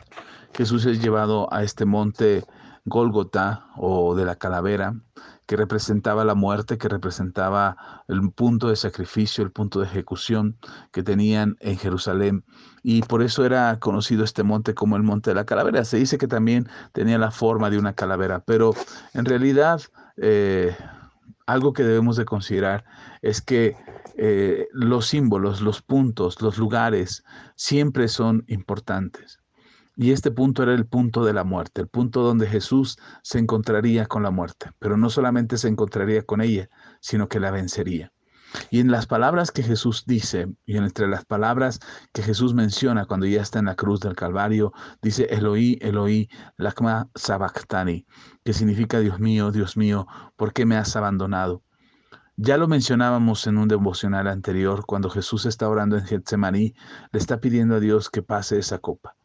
Jesús 0.53 0.85
es 0.85 1.01
llevado 1.01 1.51
a 1.53 1.63
este 1.63 1.85
monte 1.85 2.43
Gólgota 2.83 3.67
o 3.77 4.13
de 4.13 4.25
la 4.25 4.35
calavera, 4.35 4.93
que 5.45 5.55
representaba 5.55 6.25
la 6.25 6.35
muerte, 6.35 6.77
que 6.77 6.89
representaba 6.89 8.03
el 8.09 8.29
punto 8.31 8.67
de 8.67 8.75
sacrificio, 8.75 9.41
el 9.41 9.51
punto 9.51 9.79
de 9.79 9.85
ejecución 9.85 10.57
que 10.91 11.01
tenían 11.01 11.55
en 11.61 11.77
Jerusalén. 11.77 12.43
Y 12.83 13.03
por 13.03 13.23
eso 13.23 13.45
era 13.45 13.79
conocido 13.79 14.25
este 14.25 14.43
monte 14.43 14.73
como 14.73 14.97
el 14.97 15.03
monte 15.03 15.29
de 15.29 15.35
la 15.35 15.45
calavera. 15.45 15.85
Se 15.85 15.95
dice 15.95 16.17
que 16.17 16.27
también 16.27 16.67
tenía 16.91 17.17
la 17.17 17.31
forma 17.31 17.69
de 17.69 17.77
una 17.77 17.93
calavera, 17.93 18.43
pero 18.45 18.73
en 19.13 19.23
realidad 19.23 19.81
eh, 20.17 20.75
algo 21.45 21.71
que 21.71 21.83
debemos 21.83 22.17
de 22.17 22.25
considerar 22.25 22.83
es 23.21 23.41
que 23.41 23.77
eh, 24.15 24.67
los 24.71 25.07
símbolos, 25.07 25.61
los 25.61 25.81
puntos, 25.81 26.41
los 26.41 26.57
lugares 26.57 27.23
siempre 27.55 28.07
son 28.07 28.43
importantes. 28.47 29.39
Y 29.95 30.11
este 30.11 30.31
punto 30.31 30.63
era 30.63 30.73
el 30.73 30.87
punto 30.87 31.23
de 31.23 31.33
la 31.33 31.43
muerte, 31.43 31.81
el 31.81 31.87
punto 31.87 32.21
donde 32.21 32.47
Jesús 32.47 32.97
se 33.21 33.37
encontraría 33.37 34.07
con 34.07 34.23
la 34.23 34.31
muerte, 34.31 34.71
pero 34.79 34.97
no 34.97 35.09
solamente 35.09 35.57
se 35.57 35.67
encontraría 35.67 36.23
con 36.23 36.41
ella, 36.41 36.69
sino 36.99 37.27
que 37.27 37.39
la 37.39 37.51
vencería. 37.51 38.11
Y 38.69 38.79
en 38.79 38.91
las 38.91 39.07
palabras 39.07 39.51
que 39.51 39.63
Jesús 39.63 40.03
dice, 40.05 40.47
y 40.65 40.77
entre 40.77 41.07
las 41.07 41.25
palabras 41.25 41.79
que 42.11 42.21
Jesús 42.21 42.53
menciona 42.53 43.05
cuando 43.05 43.25
ya 43.25 43.41
está 43.41 43.59
en 43.59 43.65
la 43.65 43.75
cruz 43.75 43.99
del 43.99 44.15
Calvario, 44.15 44.73
dice 45.01 45.27
Eloí, 45.29 45.77
Eloí, 45.81 46.29
lakma 46.57 47.09
sabachthani, 47.15 48.05
que 48.43 48.53
significa 48.53 48.99
Dios 48.99 49.19
mío, 49.19 49.51
Dios 49.51 49.77
mío, 49.77 50.07
¿por 50.35 50.53
qué 50.53 50.65
me 50.65 50.75
has 50.75 50.95
abandonado? 50.95 51.63
Ya 52.35 52.57
lo 52.57 52.67
mencionábamos 52.67 53.45
en 53.45 53.59
un 53.59 53.67
devocional 53.67 54.27
anterior, 54.27 54.85
cuando 54.87 55.11
Jesús 55.11 55.45
está 55.45 55.69
orando 55.69 55.97
en 55.97 56.05
Getsemaní, 56.05 56.73
le 57.11 57.19
está 57.19 57.39
pidiendo 57.39 57.75
a 57.75 57.79
Dios 57.79 58.09
que 58.09 58.23
pase 58.23 58.57
esa 58.57 58.79
copa. 58.79 59.15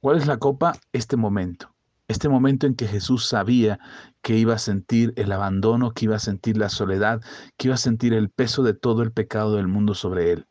¿Cuál 0.00 0.18
es 0.18 0.26
la 0.26 0.38
copa? 0.38 0.72
Este 0.92 1.16
momento. 1.16 1.72
Este 2.08 2.28
momento 2.28 2.66
en 2.66 2.74
que 2.74 2.88
Jesús 2.88 3.26
sabía 3.26 3.78
que 4.22 4.36
iba 4.36 4.54
a 4.54 4.58
sentir 4.58 5.12
el 5.16 5.30
abandono, 5.30 5.92
que 5.92 6.06
iba 6.06 6.16
a 6.16 6.20
sentir 6.20 6.56
la 6.56 6.68
soledad, 6.68 7.20
que 7.56 7.68
iba 7.68 7.74
a 7.76 7.78
sentir 7.78 8.12
el 8.12 8.28
peso 8.28 8.64
de 8.64 8.74
todo 8.74 9.02
el 9.02 9.12
pecado 9.12 9.54
del 9.54 9.68
mundo 9.68 9.94
sobre 9.94 10.32
él. 10.32 10.46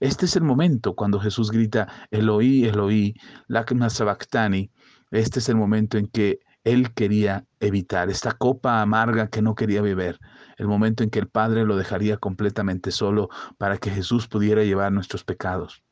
Este 0.00 0.24
es 0.24 0.36
el 0.36 0.44
momento 0.44 0.94
cuando 0.94 1.20
Jesús 1.20 1.50
grita, 1.50 1.86
Eloí, 2.10 2.64
Eloí, 2.64 3.14
lacma 3.46 3.90
sabactani. 3.90 4.70
Este 5.10 5.40
es 5.40 5.50
el 5.50 5.56
momento 5.56 5.98
en 5.98 6.06
que 6.06 6.40
él 6.64 6.94
quería 6.94 7.44
evitar, 7.60 8.08
esta 8.08 8.32
copa 8.32 8.80
amarga 8.80 9.28
que 9.28 9.42
no 9.42 9.54
quería 9.54 9.82
beber, 9.82 10.18
el 10.62 10.68
momento 10.68 11.02
en 11.02 11.10
que 11.10 11.18
el 11.18 11.28
Padre 11.28 11.64
lo 11.64 11.76
dejaría 11.76 12.16
completamente 12.16 12.92
solo 12.92 13.28
para 13.58 13.78
que 13.78 13.90
Jesús 13.90 14.28
pudiera 14.28 14.62
llevar 14.62 14.92
nuestros 14.92 15.24
pecados. 15.24 15.82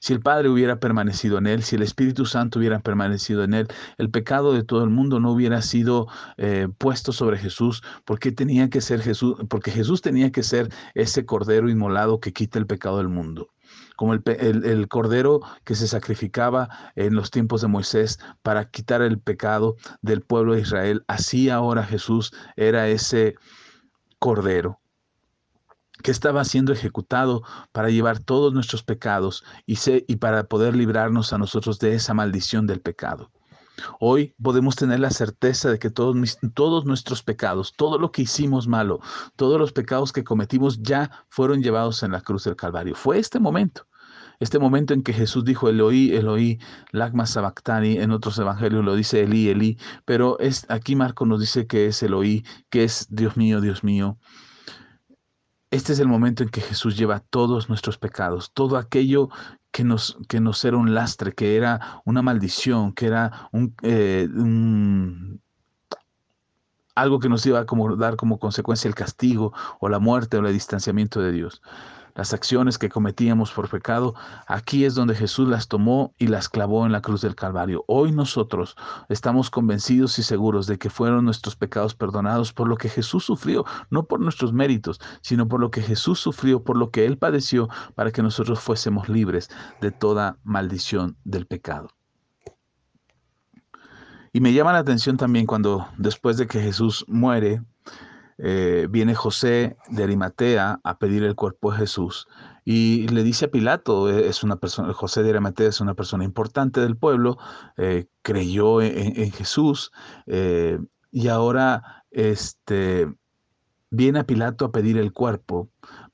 Si 0.00 0.12
el 0.12 0.20
Padre 0.20 0.48
hubiera 0.50 0.80
permanecido 0.80 1.38
en 1.38 1.46
él, 1.46 1.62
si 1.62 1.76
el 1.76 1.82
Espíritu 1.82 2.26
Santo 2.26 2.58
hubiera 2.58 2.80
permanecido 2.80 3.44
en 3.44 3.54
él, 3.54 3.68
el 3.96 4.10
pecado 4.10 4.52
de 4.52 4.64
todo 4.64 4.84
el 4.84 4.90
mundo 4.90 5.20
no 5.20 5.32
hubiera 5.32 5.62
sido 5.62 6.08
eh, 6.36 6.68
puesto 6.76 7.12
sobre 7.12 7.38
Jesús, 7.38 7.82
porque 8.04 8.32
tenía 8.32 8.68
que 8.68 8.80
ser 8.80 9.00
Jesús, 9.00 9.36
porque 9.48 9.70
Jesús 9.70 10.02
tenía 10.02 10.30
que 10.30 10.42
ser 10.42 10.68
ese 10.94 11.24
cordero 11.24 11.70
inmolado 11.70 12.20
que 12.20 12.32
quita 12.32 12.58
el 12.58 12.66
pecado 12.66 12.98
del 12.98 13.08
mundo 13.08 13.48
como 13.96 14.14
el, 14.14 14.88
cordero 14.88 15.40
que 15.64 15.74
se 15.74 15.88
sacrificaba 15.88 16.68
en 16.96 17.14
los 17.14 17.30
tiempos 17.30 17.60
de 17.62 17.68
Moisés 17.68 18.18
para 18.42 18.70
quitar 18.70 19.02
el 19.02 19.18
pecado 19.18 19.76
del 20.00 20.22
pueblo 20.22 20.54
de 20.54 20.60
Israel. 20.60 21.04
Así 21.06 21.50
ahora 21.50 21.84
Jesús 21.84 22.32
era 22.56 22.88
ese 22.88 23.34
cordero 24.18 24.80
que 26.02 26.10
estaba 26.10 26.44
siendo 26.44 26.72
ejecutado 26.72 27.42
para 27.70 27.90
llevar 27.90 28.18
todos 28.18 28.52
nuestros 28.52 28.82
pecados 28.82 29.44
y, 29.66 29.78
y 30.06 30.16
para 30.16 30.44
poder 30.44 30.74
librarnos 30.74 31.32
a 31.32 31.38
nosotros 31.38 31.78
de 31.78 31.94
esa 31.94 32.14
maldición 32.14 32.66
del 32.66 32.80
pecado. 32.80 33.30
Hoy 34.00 34.34
podemos 34.42 34.76
tener 34.76 35.00
la 35.00 35.10
certeza 35.10 35.70
de 35.70 35.78
que 35.78 35.90
todos, 35.90 36.38
todos 36.54 36.84
nuestros 36.84 37.22
pecados, 37.22 37.74
todo 37.76 37.98
lo 37.98 38.12
que 38.12 38.22
hicimos 38.22 38.68
malo, 38.68 39.00
todos 39.36 39.58
los 39.58 39.72
pecados 39.72 40.12
que 40.12 40.24
cometimos 40.24 40.82
ya 40.82 41.10
fueron 41.28 41.62
llevados 41.62 42.02
en 42.02 42.12
la 42.12 42.20
cruz 42.20 42.44
del 42.44 42.56
Calvario. 42.56 42.94
Fue 42.94 43.18
este 43.18 43.40
momento, 43.40 43.86
este 44.40 44.58
momento 44.58 44.92
en 44.92 45.02
que 45.02 45.12
Jesús 45.12 45.44
dijo 45.44 45.68
Eloí, 45.68 46.14
Eloí, 46.14 46.58
lagma 46.90 47.26
sabactani, 47.26 47.98
en 47.98 48.10
otros 48.10 48.38
evangelios 48.38 48.84
lo 48.84 48.94
dice 48.94 49.22
Elí, 49.22 49.48
Elí, 49.48 49.78
pero 50.04 50.38
es, 50.40 50.66
aquí 50.68 50.96
Marco 50.96 51.26
nos 51.26 51.40
dice 51.40 51.66
que 51.66 51.86
es 51.86 52.02
Eloí, 52.02 52.44
que 52.68 52.84
es 52.84 53.06
Dios 53.10 53.36
mío, 53.36 53.60
Dios 53.60 53.84
mío. 53.84 54.18
Este 55.70 55.92
es 55.92 56.00
el 56.00 56.08
momento 56.08 56.42
en 56.42 56.50
que 56.50 56.60
Jesús 56.60 56.98
lleva 56.98 57.20
todos 57.20 57.68
nuestros 57.68 57.96
pecados, 57.98 58.52
todo 58.52 58.76
aquello 58.76 59.30
que 59.72 59.84
nos, 59.84 60.18
que 60.28 60.40
nos 60.40 60.64
era 60.64 60.76
un 60.76 60.94
lastre, 60.94 61.32
que 61.32 61.56
era 61.56 62.02
una 62.04 62.22
maldición, 62.22 62.92
que 62.92 63.06
era 63.06 63.50
eh, 63.82 64.28
un, 64.34 65.42
algo 66.94 67.18
que 67.18 67.28
nos 67.28 67.44
iba 67.46 67.58
a 67.58 67.66
dar 67.96 68.16
como 68.16 68.38
consecuencia 68.38 68.88
el 68.88 68.94
castigo 68.94 69.52
o 69.80 69.88
la 69.88 69.98
muerte 69.98 70.36
o 70.36 70.46
el 70.46 70.52
distanciamiento 70.52 71.20
de 71.20 71.32
Dios 71.32 71.62
las 72.14 72.34
acciones 72.34 72.78
que 72.78 72.88
cometíamos 72.88 73.52
por 73.52 73.68
pecado, 73.68 74.14
aquí 74.46 74.84
es 74.84 74.94
donde 74.94 75.14
Jesús 75.14 75.48
las 75.48 75.68
tomó 75.68 76.14
y 76.18 76.26
las 76.26 76.48
clavó 76.48 76.84
en 76.84 76.92
la 76.92 77.00
cruz 77.00 77.22
del 77.22 77.34
Calvario. 77.34 77.84
Hoy 77.88 78.12
nosotros 78.12 78.76
estamos 79.08 79.50
convencidos 79.50 80.18
y 80.18 80.22
seguros 80.22 80.66
de 80.66 80.78
que 80.78 80.90
fueron 80.90 81.24
nuestros 81.24 81.56
pecados 81.56 81.94
perdonados 81.94 82.52
por 82.52 82.68
lo 82.68 82.76
que 82.76 82.88
Jesús 82.88 83.24
sufrió, 83.24 83.64
no 83.90 84.04
por 84.04 84.20
nuestros 84.20 84.52
méritos, 84.52 85.00
sino 85.20 85.48
por 85.48 85.60
lo 85.60 85.70
que 85.70 85.82
Jesús 85.82 86.20
sufrió, 86.20 86.62
por 86.62 86.76
lo 86.76 86.90
que 86.90 87.06
Él 87.06 87.18
padeció, 87.18 87.68
para 87.94 88.10
que 88.10 88.22
nosotros 88.22 88.60
fuésemos 88.60 89.08
libres 89.08 89.48
de 89.80 89.90
toda 89.90 90.38
maldición 90.44 91.16
del 91.24 91.46
pecado. 91.46 91.88
Y 94.32 94.40
me 94.40 94.52
llama 94.54 94.72
la 94.72 94.78
atención 94.78 95.18
también 95.18 95.46
cuando 95.46 95.86
después 95.98 96.38
de 96.38 96.46
que 96.46 96.60
Jesús 96.60 97.04
muere, 97.06 97.62
eh, 98.38 98.86
viene 98.90 99.14
José 99.14 99.76
de 99.90 100.02
Arimatea 100.02 100.80
a 100.82 100.98
pedir 100.98 101.22
el 101.22 101.34
cuerpo 101.34 101.70
de 101.70 101.78
Jesús 101.78 102.26
y 102.64 103.06
le 103.08 103.24
dice 103.24 103.44
a 103.44 103.50
Pilato, 103.50 104.08
eh, 104.08 104.28
es 104.28 104.42
una 104.42 104.56
persona, 104.56 104.92
José 104.94 105.22
de 105.22 105.30
Arimatea 105.30 105.68
es 105.68 105.82
una 105.82 105.94
persona 105.94 106.24
importante 106.24 106.80
del 106.80 106.96
pueblo, 106.96 107.36
eh, 107.76 108.06
creyó 108.22 108.80
en, 108.80 109.30
Jesús 109.32 109.92
y 110.26 111.28
ahora 111.28 112.04
este, 112.10 113.14
viene 113.90 114.20
a 114.20 114.26
Pilato 114.26 114.64
a 114.64 114.72
pedir 114.72 114.96
el 114.96 115.12
cuerpo 115.12 115.68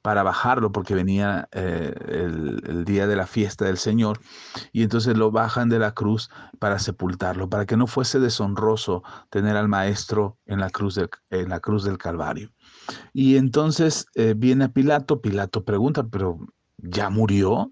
para 0.08 0.22
bajarlo 0.22 0.72
porque 0.72 0.94
venía 0.94 1.50
eh, 1.52 1.92
el, 2.08 2.86
día 2.86 3.06
de 3.06 3.14
la 3.14 3.26
fiesta 3.26 3.66
del 3.66 3.76
Señor 3.76 4.20
y 4.72 4.82
entonces 4.82 5.18
lo 5.18 5.30
bajan 5.30 5.68
de 5.68 5.78
la 5.78 5.92
cruz 5.92 6.30
para 6.58 6.78
sepultarlo, 6.78 7.50
para 7.50 7.66
que 7.66 7.76
no 7.76 7.86
fuese 7.86 8.18
deshonroso 8.18 9.02
tener 9.28 9.54
al 9.54 9.68
maestro 9.68 10.38
en 10.46 10.60
la 10.60 10.70
cruz 10.70 10.94
del, 10.94 11.10
en 11.28 11.50
la 11.50 11.60
cruz 11.60 11.84
del 11.84 11.98
Calvario. 11.98 12.50
Y 13.12 13.36
entonces 13.36 14.06
eh, 14.14 14.32
viene 14.34 14.64
a 14.64 14.68
Pilato, 14.68 15.20
Pilato 15.20 15.62
pregunta, 15.62 16.06
pero 16.10 16.38
¿ya 16.78 17.10
murió? 17.10 17.70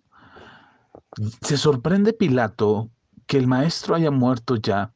Se 1.40 1.56
sorprende 1.56 2.12
Pilato 2.12 2.90
que 3.26 3.38
el 3.38 3.46
maestro 3.46 3.94
haya 3.94 4.10
muerto 4.10 4.56
ya, 4.56 4.92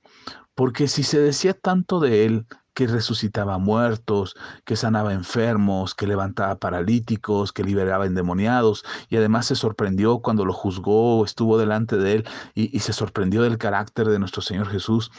porque 0.54 0.88
si 0.88 1.04
se 1.04 1.18
decía 1.18 1.54
tanto 1.54 2.00
de 2.00 2.26
él, 2.26 2.47
que 2.75 2.87
resucitaba 2.87 3.59
muertos, 3.59 4.37
que 4.65 4.77
sanaba 4.77 5.12
enfermos, 5.12 5.95
que 5.95 6.07
levantaba 6.07 6.57
paralíticos, 6.59 7.53
que 7.53 7.65
liberaba 7.65 8.07
endemoniados, 8.07 8.85
y 9.09 9.17
además 9.17 9.47
se 9.47 9.57
sorprendió 9.57 10.21
cuando 10.21 10.45
lo 10.45 10.53
juzgó, 10.53 11.25
estuvo 11.25 11.59
delante 11.59 11.97
de 11.97 12.12
él 12.15 12.29
y, 12.55 12.75
y 12.77 12.81
se 12.81 12.93
sorprendió 12.93 13.43
del 13.43 13.59
carácter 13.59 14.09
de 14.09 14.19
nuestro 14.19 14.43
Señor 14.43 14.69
Jesús. 14.69 15.11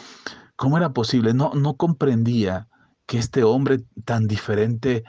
¿Cómo 0.56 0.78
era 0.78 0.94
posible? 0.94 1.34
No, 1.34 1.54
no 1.56 1.76
comprendía 1.76 2.68
que 3.06 3.18
este 3.18 3.44
hombre 3.44 3.84
tan 4.06 4.28
diferente 4.28 5.04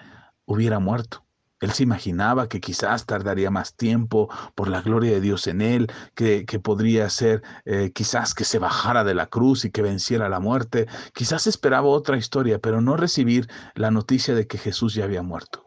hubiera 0.45 0.79
muerto. 0.79 1.22
Él 1.63 1.71
se 1.71 1.85
imaginaba 1.85 2.49
que 2.49 2.61
quizás 2.61 3.07
tardaría 3.07 3.49
más 3.49 3.77
tiempo 3.77 4.29
por 4.57 4.67
la 4.67 4.83
gloria 4.83 5.13
de 5.13 5.21
Dios 5.21 5.47
en 5.47 5.61
él, 5.61 5.93
que, 6.17 6.45
podría 6.61 7.09
ser 7.09 7.45
eh, 7.65 7.93
quizás 7.95 8.35
que 8.35 8.43
se 8.43 8.59
bajara 8.59 9.05
de 9.05 9.15
la 9.15 9.29
cruz 9.29 9.65
y 9.65 9.71
que 9.71 9.81
venciera 9.81 10.29
la 10.29 10.41
muerte. 10.41 10.89
Quizás 11.15 11.47
esperaba 11.47 11.87
otra 11.87 12.17
historia, 12.17 12.59
pero 12.59 12.81
no 12.81 12.97
recibir 12.97 13.49
la 13.77 13.93
noticia 13.93 14.35
de 14.35 14.49
que 14.49 14.59
Jesús 14.59 14.95
ya 14.95 15.05
había 15.05 15.23
muerto. 15.23 15.65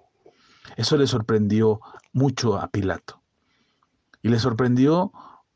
Eso 0.75 0.97
le 0.97 1.07
sorprendió 1.07 1.79
mucho 2.11 2.57
a 2.57 2.67
Pilato. 2.67 3.23
Y 4.21 4.27
le 4.27 4.39
sorprendió 4.39 5.13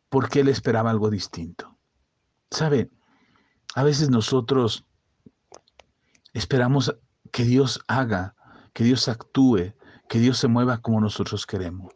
porque 0.08 0.40
él 0.40 0.48
esperaba 0.48 0.90
algo 0.90 1.10
distinto. 1.10 1.78
¿Sabe? 2.50 2.90
A 3.76 3.84
veces 3.84 4.10
nosotros 4.10 4.86
esperamos 6.32 6.96
que 7.34 7.44
Dios 7.44 7.82
haga, 7.90 8.36
que 8.72 8.86
Dios 8.86 9.10
actúe, 9.10 9.74
que 10.10 10.20
Dios 10.20 10.38
se 10.38 10.50
mueva 10.50 10.80
como 10.80 11.00
nosotros 11.00 11.46
queremos. 11.46 11.94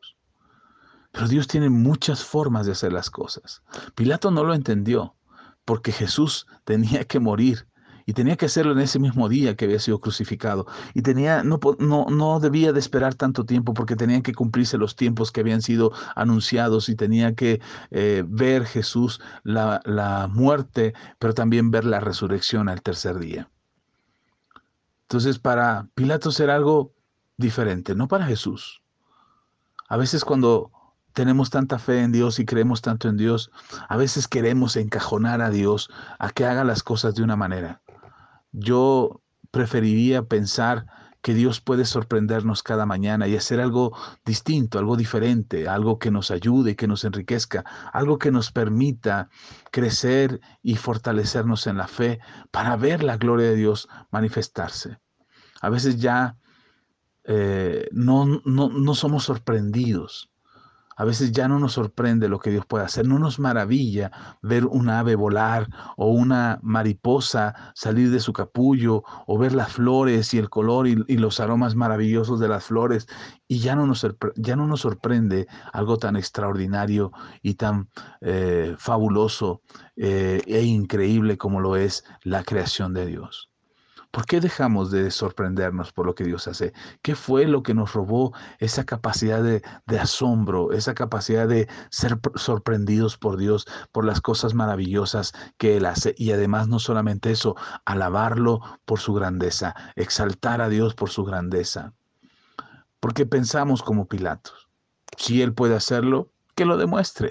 Pero 1.12 1.27
Dios 1.27 1.48
tiene 1.48 1.70
muchas 1.70 2.24
formas 2.24 2.65
de 2.65 2.72
hacer 2.72 2.93
las 2.93 3.10
cosas. 3.10 3.62
Pilato 3.96 4.32
no 4.32 4.43
lo 4.43 4.53
entendió 4.53 5.15
porque 5.65 5.91
Jesús 5.91 6.48
tenía 6.63 7.03
que 7.05 7.20
morir 7.20 7.67
y 8.05 8.13
tenía 8.13 8.36
que 8.36 8.48
hacerlo 8.48 8.74
en 8.74 8.79
ese 8.79 9.00
mismo 9.00 9.29
día 9.29 9.55
que 9.55 9.65
había 9.65 9.79
sido 9.79 10.00
crucificado. 10.00 10.67
Y 10.93 11.01
tenía, 11.01 11.43
no, 11.43 11.60
no, 11.79 12.05
no 12.10 12.39
debía 12.39 12.74
de 12.74 12.79
esperar 12.79 13.15
tanto 13.15 13.46
tiempo 13.46 13.74
porque 13.74 13.96
tenían 13.96 14.22
que 14.22 14.34
cumplirse 14.34 14.77
los 14.77 14.96
tiempos 14.96 15.32
que 15.32 15.41
habían 15.41 15.62
sido 15.62 15.91
anunciados 16.15 16.89
y 16.89 16.96
tenía 16.96 17.34
que 17.34 17.62
eh, 17.91 18.24
ver 18.27 18.65
Jesús 18.65 19.22
la, 19.43 19.82
la 19.86 20.27
muerte, 20.27 20.93
pero 21.17 21.34
también 21.34 21.72
ver 21.72 21.86
la 21.86 22.00
resurrección 22.00 22.70
al 22.70 22.82
tercer 22.82 23.20
día. 23.20 23.50
Entonces, 25.03 25.39
para 25.39 25.88
Pilato 25.96 26.29
era 26.39 26.55
algo 26.55 26.93
diferente, 27.38 27.96
no 27.96 28.08
para 28.08 28.25
Jesús. 28.25 28.82
A 29.88 29.98
veces 29.98 30.25
cuando 30.25 30.72
tenemos 31.13 31.50
tanta 31.50 31.80
fe 31.80 32.02
en 32.02 32.12
Dios 32.12 32.40
y 32.40 32.46
creemos 32.46 32.82
tanto 32.82 33.08
en 33.08 33.18
Dios, 33.18 33.52
a 33.88 33.98
veces 33.98 34.28
queremos 34.28 34.75
encajonar 34.75 35.42
a 35.42 35.50
Dios 35.50 35.90
a 36.20 36.30
que 36.32 36.46
haga 36.46 36.63
las 36.63 36.84
cosas 36.84 37.16
de 37.16 37.24
una 37.24 37.36
manera. 37.36 37.82
Yo 38.52 39.22
preferiría 39.52 40.24
pensar 40.24 40.88
que 41.22 41.34
Dios 41.34 41.62
puede 41.62 41.86
sorprendernos 41.86 42.63
cada 42.63 42.86
mañana 42.86 43.30
y 43.30 43.38
hacer 43.38 43.62
algo 43.62 43.98
distinto, 44.25 44.78
algo 44.78 44.98
diferente, 44.98 45.70
algo 45.70 45.98
que 45.98 46.12
nos 46.12 46.32
ayude, 46.32 46.75
que 46.75 46.86
nos 46.86 47.06
enriquezca, 47.06 47.63
algo 47.94 48.18
que 48.18 48.30
nos 48.30 48.52
permita 48.52 49.30
crecer 49.72 50.42
y 50.62 50.75
fortalecernos 50.75 51.66
en 51.68 51.78
la 51.78 51.88
fe 51.88 52.20
para 52.52 52.75
ver 52.75 53.04
la 53.04 53.16
gloria 53.16 53.48
de 53.48 53.56
Dios 53.56 53.88
manifestarse. 54.12 55.00
A 55.62 55.70
veces 55.70 55.98
ya 55.98 56.36
eh, 57.25 57.88
no, 57.92 58.42
no, 58.46 58.70
no 58.70 58.96
somos 58.96 59.24
sorprendidos. 59.25 60.34
A 60.96 61.06
veces 61.06 61.32
ya 61.32 61.48
no 61.48 61.60
nos 61.60 61.74
sorprende 61.74 62.30
lo 62.30 62.39
que 62.39 62.51
Dios 62.51 62.65
puede 62.65 62.86
hacer, 62.86 63.08
no 63.08 63.18
nos 63.18 63.39
maravilla 63.39 64.12
ver 64.41 64.65
un 64.65 64.89
ave 64.89 65.15
volar 65.15 65.67
o 65.97 66.08
una 66.12 66.60
mariposa 66.62 67.74
salir 67.74 68.12
de 68.12 68.19
su 68.19 68.34
capullo 68.34 69.04
o 69.26 69.38
ver 69.38 69.54
las 69.54 69.74
flores 69.74 70.34
y 70.34 70.38
el 70.38 70.50
color 70.50 70.88
y, 70.88 70.95
los 71.17 71.39
aromas 71.39 71.76
maravillosos 71.76 72.39
de 72.39 72.47
las 72.47 72.65
flores 72.65 73.08
y 73.47 73.60
ya 73.60 73.76
no 73.76 73.88
nos, 73.88 74.06
ya 74.36 74.56
no 74.56 74.67
nos 74.67 74.82
sorprende 74.82 75.47
algo 75.71 75.97
tan 75.97 76.15
extraordinario 76.15 77.12
y 77.41 77.56
tan 77.56 77.89
eh, 78.21 78.76
fabuloso 78.78 79.62
eh, 79.95 80.41
e 80.45 80.62
increíble 80.63 81.38
como 81.38 81.60
lo 81.60 81.76
es 81.76 82.04
la 82.24 82.43
creación 82.43 82.93
de 82.93 83.06
Dios. 83.06 83.53
¿Por 84.13 84.28
qué 84.28 84.39
dejamos 84.39 84.91
de 84.91 85.10
sorprendernos 85.10 85.91
por 85.91 86.06
lo 86.06 86.13
que 86.13 86.23
Dios 86.23 86.47
hace? 86.47 86.71
¿Qué 87.02 87.15
fue 87.15 87.47
lo 87.47 87.63
que 87.63 87.73
nos 87.73 87.93
robó 87.93 88.32
esa 88.60 88.84
capacidad 88.84 89.41
de, 89.41 89.63
asombro, 89.99 90.71
esa 90.71 90.93
capacidad 90.93 91.47
de 91.47 91.67
ser 91.89 92.19
sorprendidos 92.36 93.17
por 93.17 93.38
Dios, 93.38 93.65
por 93.91 94.06
las 94.06 94.21
cosas 94.21 94.54
maravillosas 94.54 95.34
que 95.58 95.78
Él 95.78 95.88
hace? 95.88 96.13
Y 96.15 96.32
además 96.32 96.67
no 96.67 96.78
solamente 96.78 97.32
eso, 97.32 97.56
alabarlo 97.86 98.62
por 98.86 98.99
su 98.99 99.15
grandeza, 99.15 99.73
exaltar 99.95 100.62
a 100.62 100.69
Dios 100.69 100.93
por 100.93 101.10
su 101.10 101.23
grandeza. 101.23 101.93
Porque 102.99 103.26
pensamos 103.26 103.82
como 103.82 104.08
Pilatos, 104.08 104.69
si 105.17 105.41
Él 105.41 105.56
puede 105.56 105.76
hacerlo, 105.76 106.30
que 106.54 106.65
lo 106.65 106.78
demuestre. 106.78 107.30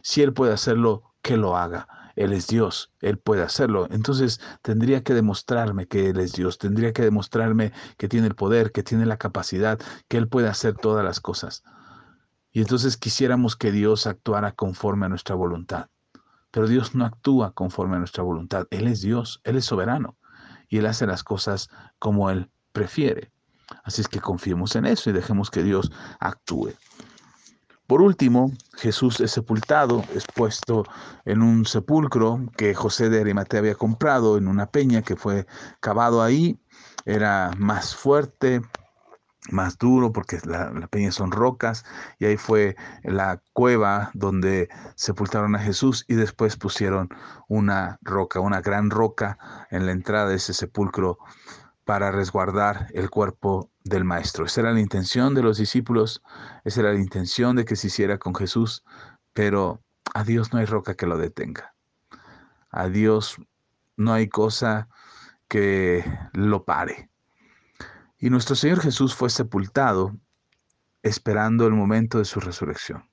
Si 0.00 0.22
Él 0.22 0.32
puede 0.32 0.52
hacerlo, 0.52 1.12
que 1.22 1.36
lo 1.36 1.56
haga. 1.56 1.88
Él 2.16 2.32
es 2.32 2.46
Dios, 2.46 2.92
Él 3.00 3.18
puede 3.18 3.42
hacerlo. 3.42 3.86
Entonces 3.90 4.40
tendría 4.62 5.02
que 5.02 5.14
demostrarme 5.14 5.86
que 5.86 6.10
Él 6.10 6.20
es 6.20 6.32
Dios, 6.32 6.58
tendría 6.58 6.92
que 6.92 7.02
demostrarme 7.02 7.72
que 7.96 8.08
tiene 8.08 8.26
el 8.26 8.34
poder, 8.34 8.72
que 8.72 8.82
tiene 8.82 9.06
la 9.06 9.16
capacidad, 9.16 9.78
que 10.08 10.16
Él 10.16 10.28
puede 10.28 10.48
hacer 10.48 10.74
todas 10.74 11.04
las 11.04 11.20
cosas. 11.20 11.62
Y 12.52 12.60
entonces 12.60 12.96
quisiéramos 12.96 13.56
que 13.56 13.70
Dios 13.70 14.06
actuara 14.06 14.52
conforme 14.52 15.06
a 15.06 15.08
nuestra 15.08 15.34
voluntad. 15.34 15.88
Pero 16.50 16.66
Dios 16.66 16.94
no 16.94 17.04
actúa 17.04 17.52
conforme 17.52 17.96
a 17.96 18.00
nuestra 18.00 18.24
voluntad. 18.24 18.66
Él 18.70 18.88
es 18.88 19.00
Dios, 19.00 19.40
Él 19.44 19.56
es 19.56 19.64
soberano 19.64 20.16
y 20.68 20.78
Él 20.78 20.86
hace 20.86 21.06
las 21.06 21.22
cosas 21.22 21.68
como 21.98 22.30
Él 22.30 22.50
prefiere. 22.72 23.30
Así 23.84 24.00
es 24.00 24.08
que 24.08 24.20
confiemos 24.20 24.74
en 24.74 24.86
eso 24.86 25.10
y 25.10 25.12
dejemos 25.12 25.50
que 25.50 25.62
Dios 25.62 25.92
actúe. 26.18 26.72
Por 27.90 28.02
último, 28.02 28.52
Jesús 28.74 29.18
es 29.18 29.32
sepultado, 29.32 30.04
es 30.14 30.24
puesto 30.24 30.84
en 31.24 31.42
un 31.42 31.66
sepulcro 31.66 32.38
que 32.56 32.72
José 32.72 33.10
de 33.10 33.20
Arimatea 33.20 33.58
había 33.58 33.74
comprado 33.74 34.38
en 34.38 34.46
una 34.46 34.66
peña 34.66 35.02
que 35.02 35.16
fue 35.16 35.44
cavado 35.80 36.22
ahí. 36.22 36.56
Era 37.04 37.50
más 37.58 37.96
fuerte, 37.96 38.62
más 39.50 39.76
duro 39.76 40.12
porque 40.12 40.38
la, 40.44 40.70
peña 40.86 41.10
son 41.10 41.32
rocas 41.32 41.84
y 42.20 42.26
ahí 42.26 42.36
fue 42.36 42.76
la 43.02 43.42
cueva 43.52 44.12
donde 44.14 44.68
sepultaron 44.94 45.56
a 45.56 45.58
Jesús 45.58 46.04
y 46.06 46.14
después 46.14 46.56
pusieron 46.56 47.08
una 47.48 47.98
roca, 48.02 48.38
una 48.38 48.60
gran 48.60 48.90
roca 48.90 49.36
en 49.72 49.86
la 49.86 49.90
entrada 49.90 50.28
de 50.28 50.36
ese 50.36 50.54
sepulcro 50.54 51.18
para 51.84 52.12
resguardar 52.12 52.86
el 52.94 53.10
cuerpo 53.10 53.68
del 53.84 54.04
Maestro. 54.04 54.46
Esa 54.46 54.62
era 54.62 54.72
la 54.72 54.80
intención 54.80 55.34
de 55.34 55.42
los 55.42 55.58
discípulos, 55.58 56.22
esa 56.64 56.80
era 56.80 56.92
la 56.92 57.00
intención 57.00 57.56
de 57.56 57.64
que 57.64 57.76
se 57.76 57.88
hiciera 57.88 58.18
con 58.18 58.34
Jesús, 58.34 58.84
pero 59.32 59.82
a 60.14 60.24
Dios 60.24 60.52
no 60.52 60.58
hay 60.58 60.66
roca 60.66 60.94
que 60.94 61.06
lo 61.06 61.18
detenga. 61.18 61.74
A 62.70 62.88
Dios 62.88 63.36
no 63.96 64.12
hay 64.12 64.28
cosa 64.28 64.88
que 65.48 66.04
lo 66.32 66.64
pare. 66.64 67.10
Y 68.18 68.30
nuestro 68.30 68.54
Señor 68.54 68.80
Jesús 68.80 69.14
fue 69.14 69.30
sepultado 69.30 70.16
esperando 71.02 71.66
el 71.66 71.72
momento 71.72 72.18
de 72.18 72.24
su 72.24 72.40
resurrección. 72.40 73.08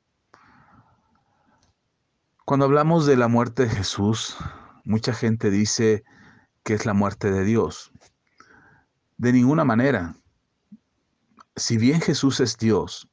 Cuando 2.46 2.66
hablamos 2.66 3.06
de 3.06 3.18
la 3.18 3.28
muerte 3.28 3.64
de 3.64 3.70
Jesús, 3.70 4.38
mucha 4.84 5.14
gente 5.14 5.50
dice 5.50 6.04
que 6.64 6.74
es 6.74 6.86
la 6.86 6.94
muerte 6.94 7.32
de 7.32 7.44
Dios. 7.44 7.92
De 9.18 9.34
ninguna 9.34 9.66
manera. 9.66 10.16
Si 11.58 11.80
bien 11.80 12.02
Jesús 12.02 12.40
es 12.40 12.56
Dios 12.58 13.10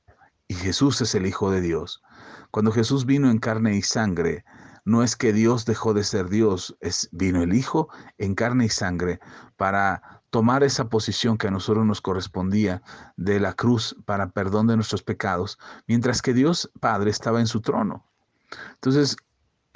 y 0.48 0.54
Jesús 0.54 1.00
es 1.00 1.14
el 1.14 1.24
Hijo 1.24 1.50
de 1.50 1.62
Dios, 1.62 2.02
cuando 2.50 2.72
Jesús 2.72 3.06
vino 3.06 3.30
en 3.30 3.38
carne 3.38 3.74
y 3.74 3.80
sangre, 3.80 4.44
no 4.84 5.02
es 5.02 5.16
que 5.16 5.32
Dios 5.32 5.64
dejó 5.64 5.94
de 5.94 6.04
ser 6.04 6.28
Dios, 6.28 6.76
es 6.80 7.08
vino 7.10 7.42
el 7.42 7.54
Hijo 7.54 7.88
en 8.18 8.34
carne 8.34 8.66
y 8.66 8.68
sangre 8.68 9.18
para 9.56 10.20
tomar 10.28 10.62
esa 10.62 10.90
posición 10.90 11.38
que 11.38 11.48
a 11.48 11.50
nosotros 11.50 11.86
nos 11.86 12.02
correspondía 12.02 12.82
de 13.16 13.40
la 13.40 13.54
cruz 13.54 13.96
para 14.04 14.28
perdón 14.28 14.66
de 14.66 14.76
nuestros 14.76 15.02
pecados, 15.02 15.58
mientras 15.86 16.20
que 16.20 16.34
Dios 16.34 16.70
Padre 16.80 17.10
estaba 17.10 17.40
en 17.40 17.46
su 17.46 17.62
trono. 17.62 18.04
Entonces, 18.74 19.16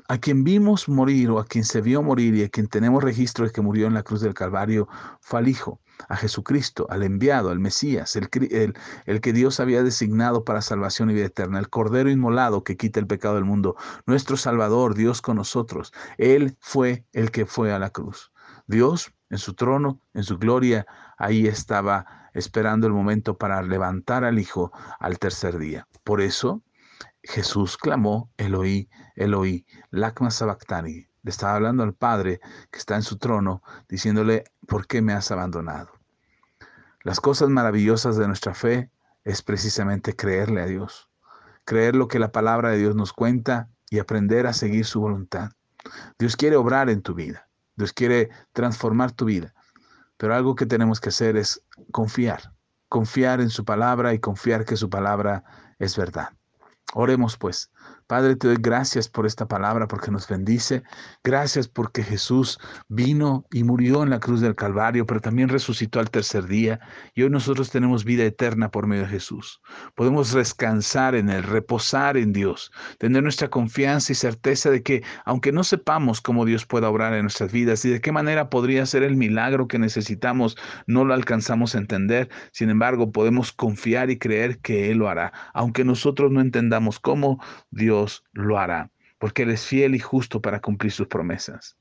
a 0.09 0.19
quien 0.19 0.45
vimos 0.45 0.91
morir 0.91 1.31
o 1.31 1.39
a 1.39 1.47
quien 1.47 1.65
se 1.65 1.81
vio 1.81 2.03
morir 2.03 2.35
y 2.35 2.45
a 2.45 2.51
quien 2.51 2.69
tenemos 2.69 3.03
registro 3.03 3.47
de 3.47 3.51
que 3.51 3.63
murió 3.63 3.87
en 3.87 3.95
la 3.95 4.03
cruz 4.03 4.21
del 4.21 4.35
Calvario 4.35 4.89
fue 5.23 5.39
al 5.39 5.49
Hijo. 5.49 5.81
A 6.09 6.17
Jesucristo, 6.17 6.87
al 6.91 7.03
enviado, 7.03 7.51
al 7.51 7.59
Mesías, 7.59 8.17
el, 8.17 8.29
el, 9.07 9.21
que 9.21 9.33
Dios 9.33 9.61
había 9.61 9.83
designado 9.83 10.45
para 10.45 10.63
salvación 10.63 11.11
y 11.11 11.15
vida 11.15 11.27
eterna, 11.27 11.59
el 11.59 11.69
Cordero 11.69 12.11
inmolado 12.11 12.65
que 12.65 12.77
quita 12.77 13.01
el 13.01 13.07
pecado 13.07 13.35
del 13.35 13.45
mundo, 13.45 13.77
nuestro 14.07 14.37
Salvador, 14.37 14.95
Dios 14.95 15.21
con 15.23 15.37
nosotros. 15.37 15.93
Él 16.17 16.57
fue 16.61 17.05
el 17.13 17.31
que 17.31 17.47
fue 17.47 17.73
a 17.73 17.79
la 17.79 17.91
cruz. 17.91 18.33
Dios 18.67 19.13
en 19.31 19.39
su 19.39 19.55
trono, 19.55 20.01
en 20.15 20.25
su 20.25 20.39
gloria, 20.39 20.87
ahí 21.19 21.47
estaba 21.47 22.31
esperando 22.33 22.87
el 22.87 22.93
momento 22.93 23.37
para 23.37 23.63
levantar 23.63 24.25
al 24.25 24.39
Hijo 24.39 24.73
al 25.01 25.19
tercer 25.19 25.59
día. 25.59 25.87
Por 26.05 26.21
eso 26.21 26.63
Jesús 27.23 27.77
clamó, 27.77 28.31
Eloí, 28.37 28.89
Eloí, 29.17 29.67
lacma 29.91 30.31
sabactani. 30.31 31.08
Le 31.23 31.31
estaba 31.31 31.55
hablando 31.55 31.83
al 31.83 31.95
Padre 31.95 32.41
que 32.71 32.79
está 32.79 32.97
en 32.97 33.03
su 33.03 33.19
trono, 33.19 33.63
diciéndole, 33.89 34.45
¿por 34.67 34.87
qué 34.87 35.03
me 35.03 35.13
has 35.13 35.31
abandonado? 35.31 35.91
Las 37.03 37.21
cosas 37.21 37.49
maravillosas 37.49 38.17
de 38.17 38.27
nuestra 38.27 38.55
fe 38.55 38.91
es 39.25 39.43
precisamente 39.43 40.15
creerle 40.17 40.63
a 40.63 40.67
Dios, 40.67 41.09
creer 41.65 41.95
lo 41.95 42.09
que 42.09 42.19
la 42.19 42.33
palabra 42.33 42.71
de 42.71 42.79
Dios 42.79 42.95
nos 42.95 43.13
cuenta 43.13 43.69
y 43.91 43.99
aprender 43.99 44.47
a 44.47 44.53
seguir 44.53 44.85
su 44.85 45.01
voluntad. 45.01 45.51
Dios 46.19 46.37
quiere 46.37 46.57
obrar 46.57 46.91
en 46.91 47.03
tu 47.03 47.15
vida, 47.15 47.49
Dios 47.77 47.93
quiere 47.93 48.31
transformar 48.53 49.13
tu 49.13 49.27
vida, 49.27 49.55
pero 50.17 50.35
algo 50.35 50.55
que 50.55 50.67
tenemos 50.67 51.01
que 51.01 51.11
hacer 51.11 51.37
es 51.37 51.63
confiar, 51.93 52.53
confiar 52.89 53.41
en 53.41 53.51
su 53.51 53.65
palabra 53.65 54.15
y 54.15 54.19
confiar 54.19 54.65
que 54.65 54.77
su 54.77 54.91
palabra 54.91 55.45
es 55.79 55.97
verdad. 55.97 56.31
Oremos 56.95 57.37
pues. 57.37 57.71
Padre, 58.09 58.37
te 58.37 58.47
doy 58.49 58.57
gracias 58.59 59.07
por 59.07 59.27
esta 59.27 59.47
palabra, 59.47 59.87
porque 59.87 60.11
nos 60.11 60.27
bendice. 60.27 60.83
Gracias 61.23 61.69
porque 61.69 62.03
Jesús 62.03 62.59
vino 62.89 63.45
y 63.53 63.65
murió 63.65 64.03
en 64.03 64.09
la 64.09 64.19
cruz 64.19 64.41
del 64.41 64.55
Calvario, 64.55 65.05
pero 65.05 65.21
también 65.21 65.51
resucitó 65.51 66.01
al 66.01 66.11
tercer 66.11 66.47
día. 66.47 66.81
Y 67.15 67.25
hoy 67.25 67.29
nosotros 67.29 67.69
tenemos 67.69 68.07
vida 68.07 68.25
eterna 68.25 68.71
por 68.71 68.87
medio 68.87 69.03
de 69.03 69.11
Jesús. 69.11 69.61
Podemos 69.95 70.33
descansar 70.33 71.17
en 71.17 71.29
Él, 71.29 71.43
reposar 71.43 72.17
en 72.17 72.33
Dios, 72.33 72.73
tener 72.97 73.23
nuestra 73.23 73.51
confianza 73.51 74.11
y 74.13 74.15
certeza 74.15 74.71
de 74.71 74.83
que, 74.83 75.03
aunque 75.27 75.53
no 75.53 75.63
sepamos 75.63 76.23
cómo 76.23 76.47
Dios 76.47 76.65
pueda 76.65 76.89
obrar 76.89 77.13
en 77.13 77.23
nuestras 77.23 77.53
vidas 77.53 77.85
y 77.85 77.91
de 77.91 78.01
qué 78.01 78.11
manera 78.11 78.49
podría 78.49 78.87
ser 78.87 79.03
el 79.03 79.17
milagro 79.17 79.69
que 79.69 79.79
necesitamos, 79.79 80.57
no 80.87 81.05
lo 81.05 81.13
alcanzamos 81.13 81.75
a 81.75 81.79
entender. 81.79 82.31
Sin 82.53 82.71
embargo, 82.71 83.13
podemos 83.13 83.53
confiar 83.53 84.09
y 84.09 84.19
creer 84.19 84.61
que 84.61 84.91
Él 84.91 84.97
lo 84.97 85.11
hará. 85.11 85.35
Aunque 85.53 85.85
nosotros 85.85 86.33
no 86.33 86.41
entendamos 86.41 87.01
cómo, 87.01 87.39
Dios 87.99 88.25
lo 88.33 88.59
hará, 88.59 88.91
porque 89.19 89.43
Él 89.43 89.51
es 89.51 89.67
fiel 89.67 89.95
y 89.95 89.99
justo 89.99 90.41
para 90.41 90.61
cumplir 90.61 90.93
sus 90.93 91.09
promesas. 91.09 91.77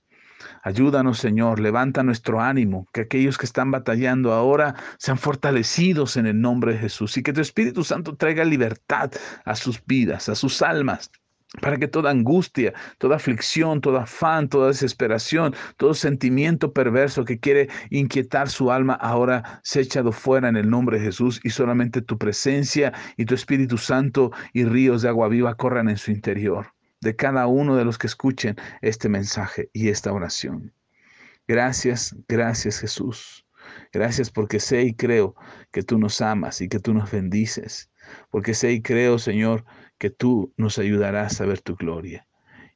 Ayúdanos, 0.64 1.20
Señor, 1.20 1.60
levanta 1.60 2.04
nuestro 2.04 2.42
ánimo, 2.42 2.88
que 2.94 3.02
aquellos 3.02 3.38
que 3.38 3.46
están 3.46 3.72
batallando 3.72 4.34
ahora 4.34 4.76
sean 4.98 5.18
fortalecidos 5.18 6.18
en 6.18 6.26
el 6.26 6.40
nombre 6.40 6.74
de 6.74 6.80
Jesús 6.80 7.18
y 7.18 7.24
que 7.24 7.34
tu 7.34 7.42
Espíritu 7.42 7.84
Santo 7.84 8.16
traiga 8.16 8.46
libertad 8.46 9.12
a 9.46 9.56
sus 9.56 9.84
vidas, 9.86 10.30
a 10.30 10.36
sus 10.36 10.62
almas, 10.62 11.12
para 11.62 11.78
que 11.78 11.88
toda 11.88 12.12
angustia, 12.12 12.74
toda 12.98 13.16
aflicción, 13.16 13.82
todo 13.82 13.98
afán, 13.98 14.50
toda 14.50 14.68
desesperación, 14.68 15.56
todo 15.78 15.94
sentimiento 15.94 16.74
perverso 16.74 17.26
que 17.26 17.40
quiere 17.40 17.70
inquietar 17.90 18.50
su 18.50 18.72
alma 18.72 18.94
ahora 18.94 19.62
sea 19.64 19.82
echado 19.82 20.12
fuera 20.12 20.50
en 20.50 20.58
el 20.58 20.70
nombre 20.70 21.00
de 21.00 21.06
Jesús 21.06 21.40
y 21.44 21.50
solamente 21.50 22.02
tu 22.02 22.18
presencia 22.18 22.94
y 23.16 23.26
tu 23.26 23.36
Espíritu 23.36 23.78
Santo 23.78 24.32
y 24.54 24.66
ríos 24.66 25.02
de 25.02 25.10
agua 25.10 25.30
viva 25.30 25.56
corran 25.56 25.90
en 25.90 25.98
su 25.98 26.12
interior 26.12 26.74
de 27.02 27.16
cada 27.16 27.48
uno 27.48 27.76
de 27.76 27.86
los 27.86 27.98
que 27.98 28.08
escuchen 28.08 28.56
este 28.82 29.10
mensaje 29.10 29.70
y 29.74 29.90
esta 29.90 30.12
oración. 30.12 30.74
Gracias, 31.48 32.16
gracias 32.28 32.80
Jesús. 32.80 33.46
Gracias 33.92 34.32
porque 34.32 34.60
sé 34.60 34.84
y 34.84 34.94
creo 34.94 35.36
que 35.72 35.84
tú 35.84 35.98
nos 35.98 36.22
amas 36.22 36.62
y 36.62 36.70
que 36.70 36.80
tú 36.80 36.94
nos 36.94 37.12
bendices. 37.12 37.90
Porque 38.30 38.54
sé 38.54 38.72
y 38.72 38.82
creo, 38.82 39.20
Señor, 39.20 39.66
que 39.98 40.10
tú 40.10 40.54
nos 40.58 40.78
ayudarás 40.80 41.42
a 41.42 41.46
ver 41.46 41.62
tu 41.62 41.76
gloria. 41.76 42.28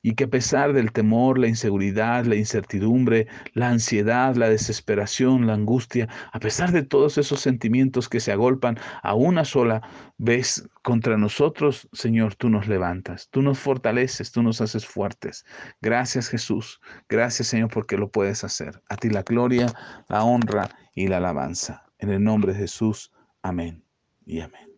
Y 0.03 0.15
que 0.15 0.23
a 0.23 0.29
pesar 0.29 0.73
del 0.73 0.91
temor, 0.91 1.37
la 1.37 1.47
inseguridad, 1.47 2.25
la 2.25 2.35
incertidumbre, 2.35 3.27
la 3.53 3.69
ansiedad, 3.69 4.35
la 4.35 4.49
desesperación, 4.49 5.45
la 5.45 5.53
angustia, 5.53 6.09
a 6.31 6.39
pesar 6.39 6.71
de 6.71 6.81
todos 6.81 7.19
esos 7.19 7.39
sentimientos 7.39 8.09
que 8.09 8.19
se 8.19 8.31
agolpan 8.31 8.79
a 9.03 9.13
una 9.13 9.45
sola 9.45 9.87
vez 10.17 10.67
contra 10.81 11.17
nosotros, 11.17 11.87
Señor, 11.93 12.33
tú 12.33 12.49
nos 12.49 12.67
levantas, 12.67 13.29
tú 13.29 13.43
nos 13.43 13.59
fortaleces, 13.59 14.31
tú 14.31 14.41
nos 14.41 14.59
haces 14.59 14.87
fuertes. 14.87 15.45
Gracias 15.81 16.29
Jesús, 16.29 16.81
gracias 17.07 17.49
Señor 17.49 17.69
porque 17.71 17.95
lo 17.97 18.09
puedes 18.09 18.43
hacer. 18.43 18.81
A 18.89 18.97
ti 18.97 19.11
la 19.11 19.21
gloria, 19.21 19.67
la 20.09 20.23
honra 20.23 20.67
y 20.95 21.09
la 21.09 21.17
alabanza. 21.17 21.85
En 21.99 22.09
el 22.09 22.23
nombre 22.23 22.53
de 22.53 22.59
Jesús, 22.59 23.13
amén 23.43 23.83
y 24.25 24.39
amén. 24.39 24.70